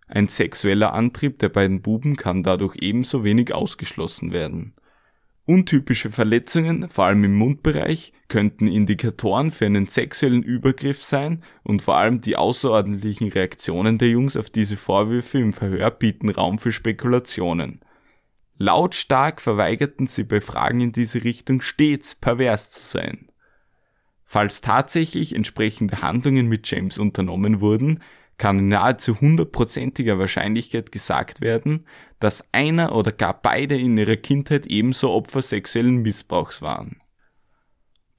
[0.06, 4.74] Ein sexueller Antrieb der beiden Buben kann dadurch ebenso wenig ausgeschlossen werden.
[5.46, 11.96] Untypische Verletzungen, vor allem im Mundbereich, könnten Indikatoren für einen sexuellen Übergriff sein und vor
[11.96, 17.80] allem die außerordentlichen Reaktionen der Jungs auf diese Vorwürfe im Verhör bieten Raum für Spekulationen.
[18.58, 23.30] Lautstark verweigerten sie bei Fragen in diese Richtung stets pervers zu sein.
[24.32, 28.00] Falls tatsächlich entsprechende Handlungen mit James unternommen wurden,
[28.38, 31.84] kann in nahezu hundertprozentiger Wahrscheinlichkeit gesagt werden,
[32.20, 37.00] dass einer oder gar beide in ihrer Kindheit ebenso Opfer sexuellen Missbrauchs waren.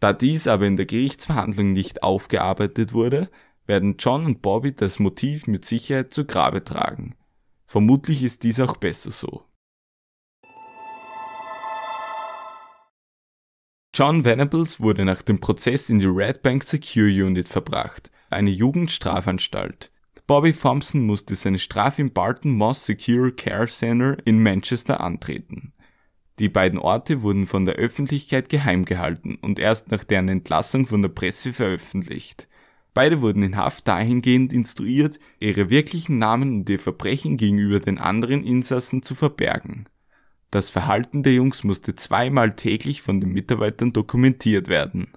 [0.01, 3.30] Da dies aber in der Gerichtsverhandlung nicht aufgearbeitet wurde,
[3.66, 7.16] werden John und Bobby das Motiv mit Sicherheit zu Grabe tragen.
[7.68, 9.45] Vermutlich ist dies auch besser so.
[14.02, 19.91] John Venables wurde nach dem Prozess in die Red Bank Secure Unit verbracht, eine Jugendstrafanstalt,
[20.26, 25.74] Bobby Thompson musste seine Strafe im Barton Moss Secure Care Center in Manchester antreten.
[26.39, 31.04] Die beiden Orte wurden von der Öffentlichkeit geheim gehalten und erst nach deren Entlassung von
[31.04, 32.47] der Presse veröffentlicht.
[32.95, 38.43] Beide wurden in Haft dahingehend instruiert, ihre wirklichen Namen und ihr Verbrechen gegenüber den anderen
[38.43, 39.86] Insassen zu verbergen.
[40.52, 45.08] Das Verhalten der Jungs musste zweimal täglich von den Mitarbeitern dokumentiert werden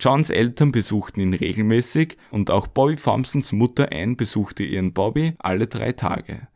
[0.00, 5.66] Johns Eltern besuchten ihn regelmäßig und auch Bobby Thompsons Mutter Anne besuchte ihren Bobby alle
[5.66, 6.48] drei Tage.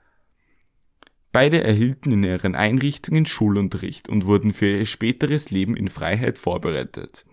[1.30, 7.24] Beide erhielten in ihren Einrichtungen Schulunterricht und wurden für ihr späteres Leben in Freiheit vorbereitet.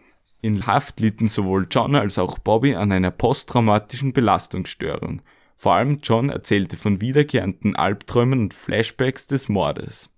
[0.41, 5.21] In Haft litten sowohl John als auch Bobby an einer posttraumatischen Belastungsstörung.
[5.55, 10.11] Vor allem John erzählte von wiederkehrenden Albträumen und Flashbacks des Mordes.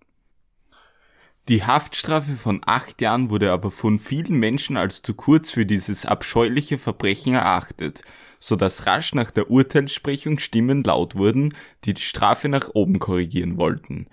[1.49, 6.05] Die Haftstrafe von acht Jahren wurde aber von vielen Menschen als zu kurz für dieses
[6.05, 8.01] abscheuliche Verbrechen erachtet,
[8.41, 11.53] so dass rasch nach der Urteilssprechung Stimmen laut wurden,
[11.85, 14.07] die die Strafe nach oben korrigieren wollten.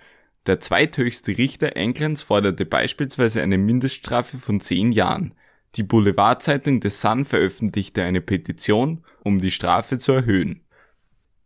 [0.45, 5.33] Der zweithöchste Richter Englands forderte beispielsweise eine Mindeststrafe von zehn Jahren.
[5.75, 10.64] Die Boulevardzeitung The Sun veröffentlichte eine Petition, um die Strafe zu erhöhen.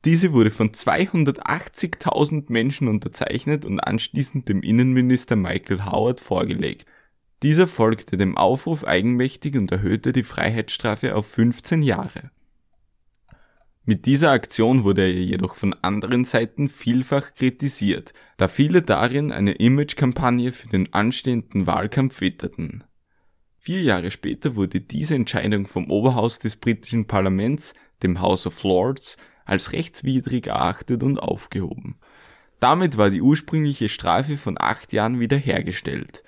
[0.05, 6.85] Diese wurde von 280.000 Menschen unterzeichnet und anschließend dem Innenminister Michael Howard vorgelegt.
[7.43, 12.31] Dieser folgte dem Aufruf eigenmächtig und erhöhte die Freiheitsstrafe auf 15 Jahre.
[13.85, 19.53] Mit dieser Aktion wurde er jedoch von anderen Seiten vielfach kritisiert, da viele darin eine
[19.53, 22.83] Imagekampagne für den anstehenden Wahlkampf witterten.
[23.57, 27.73] Vier Jahre später wurde diese Entscheidung vom Oberhaus des britischen Parlaments,
[28.03, 29.17] dem House of Lords,
[29.49, 31.95] als rechtswidrig erachtet und aufgehoben.
[32.59, 36.23] Damit war die ursprüngliche Strafe von acht Jahren wiederhergestellt.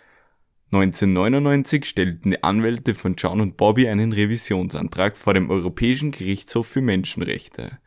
[0.72, 6.82] 1999 stellten die Anwälte von John und Bobby einen Revisionsantrag vor dem Europäischen Gerichtshof für
[6.82, 7.80] Menschenrechte.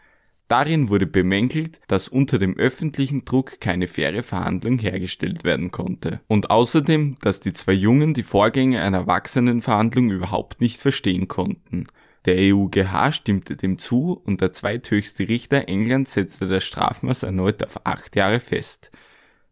[0.48, 6.20] Darin wurde bemängelt, dass unter dem öffentlichen Druck keine faire Verhandlung hergestellt werden konnte.
[6.26, 11.86] Und außerdem, dass die zwei Jungen die Vorgänge einer Erwachsenenverhandlung überhaupt nicht verstehen konnten
[12.24, 17.84] der EuGH stimmte dem zu und der zweithöchste Richter Englands setzte das Strafmaß erneut auf
[17.84, 18.90] acht Jahre fest.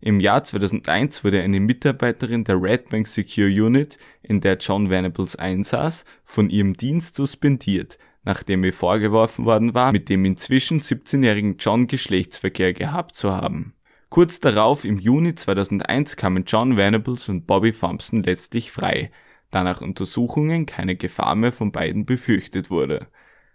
[0.01, 5.37] Im Jahr 2001 wurde eine Mitarbeiterin der Red Bank Secure Unit, in der John Venables
[5.37, 11.87] einsaß, von ihrem Dienst suspendiert, nachdem ihr vorgeworfen worden war, mit dem inzwischen 17-jährigen John
[11.87, 13.75] Geschlechtsverkehr gehabt zu haben.
[14.09, 19.11] Kurz darauf, im Juni 2001, kamen John Venables und Bobby Thompson letztlich frei,
[19.53, 23.07] da nach Untersuchungen keine Gefahr mehr von beiden befürchtet wurde.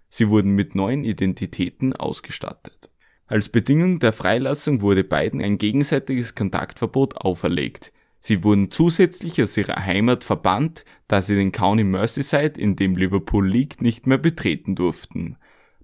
[0.07, 2.89] Sie wurden mit neuen Identitäten ausgestattet.
[3.25, 7.91] Als Bedingung der Freilassung wurde beiden ein gegenseitiges Kontaktverbot auferlegt.
[8.19, 13.47] Sie wurden zusätzlich aus ihrer Heimat verbannt, da sie den County Merseyside, in dem Liverpool
[13.47, 15.37] liegt, nicht mehr betreten durften.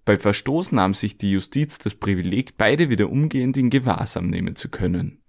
[0.05, 4.69] Bei Verstoß nahm sich die Justiz das Privileg, beide wieder umgehend in Gewahrsam nehmen zu
[4.69, 5.22] können.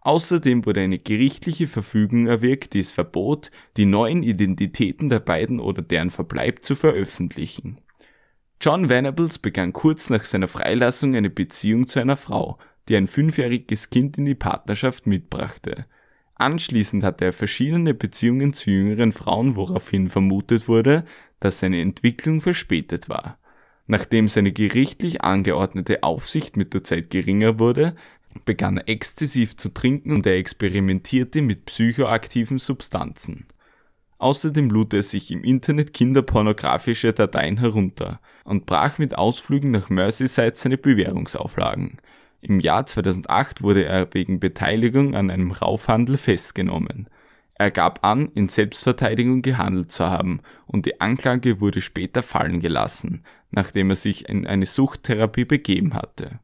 [0.00, 5.82] Außerdem wurde eine gerichtliche Verfügung erwirkt, die es verbot, die neuen Identitäten der beiden oder
[5.82, 7.80] deren Verbleib zu veröffentlichen.
[8.60, 13.90] John Venables begann kurz nach seiner Freilassung eine Beziehung zu einer Frau, die ein fünfjähriges
[13.90, 15.86] Kind in die Partnerschaft mitbrachte.
[16.34, 21.04] Anschließend hatte er verschiedene Beziehungen zu jüngeren Frauen, woraufhin vermutet wurde,
[21.40, 23.38] dass seine Entwicklung verspätet war.
[23.86, 27.94] Nachdem seine gerichtlich angeordnete Aufsicht mit der Zeit geringer wurde,
[28.44, 33.46] begann exzessiv zu trinken und er experimentierte mit psychoaktiven Substanzen.
[34.18, 40.54] Außerdem lud er sich im Internet kinderpornografische Dateien herunter und brach mit Ausflügen nach Merseyside
[40.54, 41.98] seine Bewährungsauflagen.
[42.40, 47.08] Im Jahr 2008 wurde er wegen Beteiligung an einem Raufhandel festgenommen.
[47.54, 53.24] Er gab an, in Selbstverteidigung gehandelt zu haben und die Anklage wurde später fallen gelassen,
[53.50, 56.38] nachdem er sich in eine Suchttherapie begeben hatte.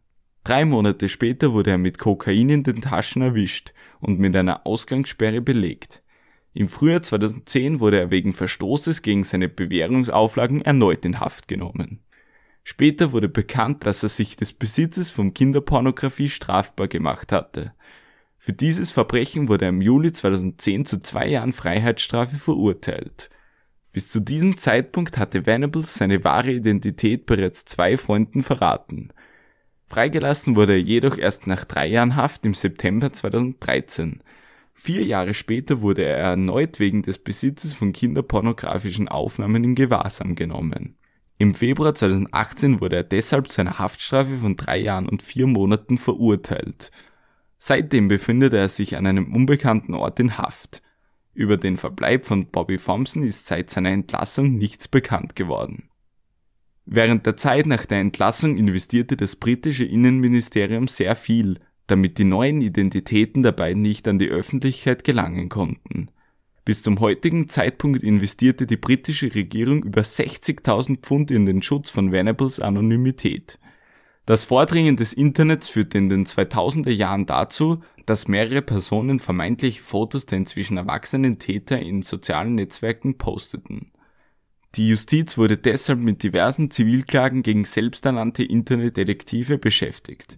[0.45, 5.40] Drei Monate später wurde er mit Kokain in den Taschen erwischt und mit einer Ausgangssperre
[5.40, 6.03] belegt.
[6.53, 12.01] Im Frühjahr 2010 wurde er wegen Verstoßes gegen seine Bewährungsauflagen erneut in Haft genommen.
[12.62, 17.72] Später wurde bekannt, dass er sich des Besitzes von Kinderpornografie strafbar gemacht hatte.
[18.36, 23.30] Für dieses Verbrechen wurde er im Juli 2010 zu zwei Jahren Freiheitsstrafe verurteilt.
[23.92, 29.13] Bis zu diesem Zeitpunkt hatte Venables seine wahre Identität bereits zwei Freunden verraten.
[29.87, 34.22] Freigelassen wurde er jedoch erst nach drei Jahren Haft im September 2013.
[34.72, 40.97] Vier Jahre später wurde er erneut wegen des Besitzes von kinderpornografischen Aufnahmen in Gewahrsam genommen.
[41.39, 45.99] Im Februar 2018 wurde er deshalb zu einer Haftstrafe von drei Jahren und vier Monaten
[45.99, 46.91] verurteilt.
[47.59, 50.82] Seitdem befindet er sich an einem unbekannten Ort in Haft.
[51.32, 55.89] Über den Verbleib von Bobby Thompson ist seit seiner Entlassung nichts bekannt geworden.
[56.87, 62.61] Während der Zeit nach der Entlassung investierte das britische Innenministerium sehr viel, damit die neuen
[62.61, 66.09] Identitäten beiden nicht an die Öffentlichkeit gelangen konnten.
[66.64, 72.11] Bis zum heutigen Zeitpunkt investierte die britische Regierung über 60.000 Pfund in den Schutz von
[72.11, 73.59] Venables Anonymität.
[74.24, 80.24] Das Vordringen des Internets führte in den 2000er Jahren dazu, dass mehrere Personen vermeintliche Fotos
[80.24, 83.91] der inzwischen erwachsenen Täter in sozialen Netzwerken posteten.
[84.77, 90.37] Die Justiz wurde deshalb mit diversen Zivilklagen gegen selbsternannte Internetdetektive beschäftigt.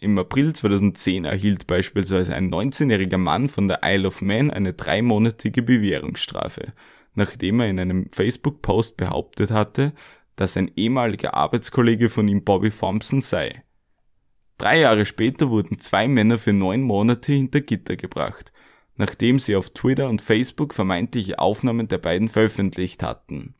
[0.00, 5.62] Im April 2010 erhielt beispielsweise ein 19-jähriger Mann von der Isle of Man eine dreimonatige
[5.62, 6.72] Bewährungsstrafe,
[7.14, 9.92] nachdem er in einem Facebook-Post behauptet hatte,
[10.36, 13.62] dass ein ehemaliger Arbeitskollege von ihm Bobby Thompson sei.
[14.56, 18.54] Drei Jahre später wurden zwei Männer für neun Monate hinter Gitter gebracht,
[18.96, 23.54] nachdem sie auf Twitter und Facebook vermeintliche Aufnahmen der beiden veröffentlicht hatten.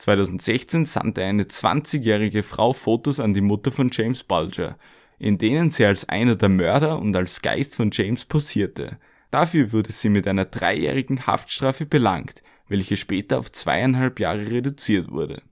[0.00, 4.78] 2016 sandte eine 20-jährige Frau Fotos an die Mutter von James Bulger,
[5.18, 8.98] in denen sie als einer der Mörder und als Geist von James posierte.
[9.30, 15.42] Dafür wurde sie mit einer dreijährigen Haftstrafe belangt, welche später auf zweieinhalb Jahre reduziert wurde.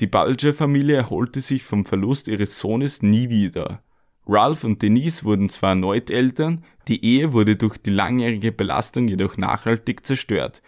[0.00, 3.82] Die Bulger-Familie erholte sich vom Verlust ihres Sohnes nie wieder.
[4.26, 9.36] Ralph und Denise wurden zwar erneut Eltern, die Ehe wurde durch die langjährige Belastung jedoch
[9.36, 10.62] nachhaltig zerstört.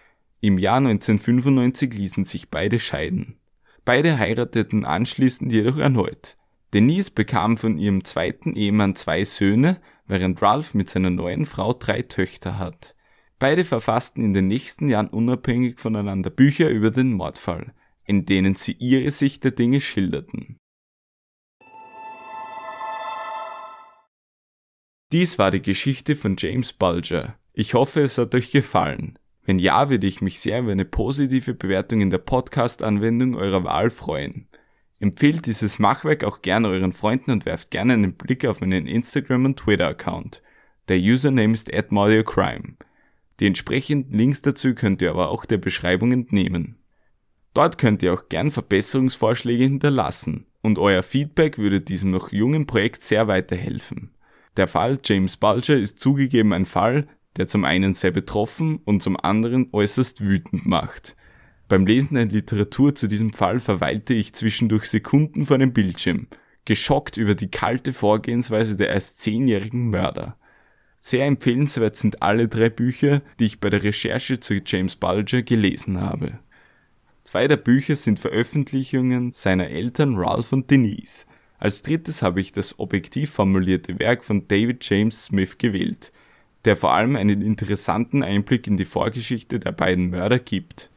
[0.45, 3.39] Im Jahr 1995 ließen sich beide scheiden.
[3.87, 6.37] Beide heirateten anschließend jedoch erneut.
[6.75, 12.03] Denise bekam von ihrem zweiten Ehemann zwei Söhne, während Ralph mit seiner neuen Frau drei
[12.03, 12.95] Töchter hat.
[13.39, 17.73] Beide verfassten in den nächsten Jahren unabhängig voneinander Bücher über den Mordfall,
[18.05, 20.59] in denen sie ihre Sicht der Dinge schilderten.
[25.11, 27.39] Dies war die Geschichte von James Bulger.
[27.55, 29.19] Ich hoffe, es hat euch gefallen.
[29.45, 33.91] Wenn ja, würde ich mich sehr über eine positive Bewertung in der Podcast-Anwendung eurer Wahl
[33.91, 34.49] freuen.
[35.01, 39.45] Empfehlt dieses Machwerk auch gerne euren Freunden und werft gerne einen Blick auf meinen Instagram-
[39.45, 40.43] und Twitter-Account.
[40.89, 42.77] Der Username ist @maudiocrime.
[43.41, 46.77] Die entsprechenden Links dazu könnt ihr aber auch der Beschreibung entnehmen.
[47.53, 53.03] Dort könnt ihr auch gern Verbesserungsvorschläge hinterlassen und euer Feedback würde diesem noch jungen Projekt
[53.03, 54.15] sehr weiterhelfen.
[54.57, 59.19] Der Fall James Bulger ist zugegeben ein Fall, der zum einen sehr betroffen und zum
[59.19, 61.17] anderen äußerst wütend macht.
[61.69, 66.29] Beim Lesen der Literatur zu diesem Fall verweilte ich zwischendurch Sekunden vor dem Bildschirm,
[66.65, 70.37] geschockt über die kalte Vorgehensweise der erst zehnjährigen Mörder.
[70.99, 76.01] Sehr empfehlenswert sind alle drei Bücher, die ich bei der Recherche zu James Bulger gelesen
[76.01, 76.39] habe.
[77.25, 81.27] Zwei der Bücher sind Veröffentlichungen seiner Eltern Ralph und Denise.
[81.59, 86.13] Als drittes habe ich das objektiv formulierte Werk von David James Smith gewählt,
[86.65, 90.91] der vor allem einen interessanten Einblick in die Vorgeschichte der beiden Mörder gibt.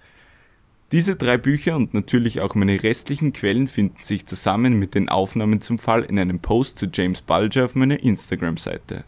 [0.91, 5.59] Diese drei Bücher und natürlich auch meine restlichen Quellen finden sich zusammen mit den Aufnahmen
[5.59, 9.03] zum Fall in einem Post zu James Bulger auf meiner Instagram-Seite.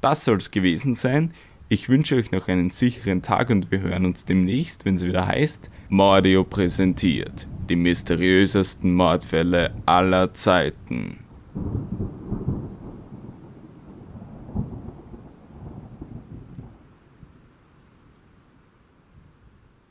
[0.00, 1.34] Das soll's gewesen sein.
[1.68, 5.26] Ich wünsche euch noch einen sicheren Tag und wir hören uns demnächst, wenn es wieder
[5.26, 11.20] heißt Mordio präsentiert die mysteriösesten Mordfälle aller Zeiten.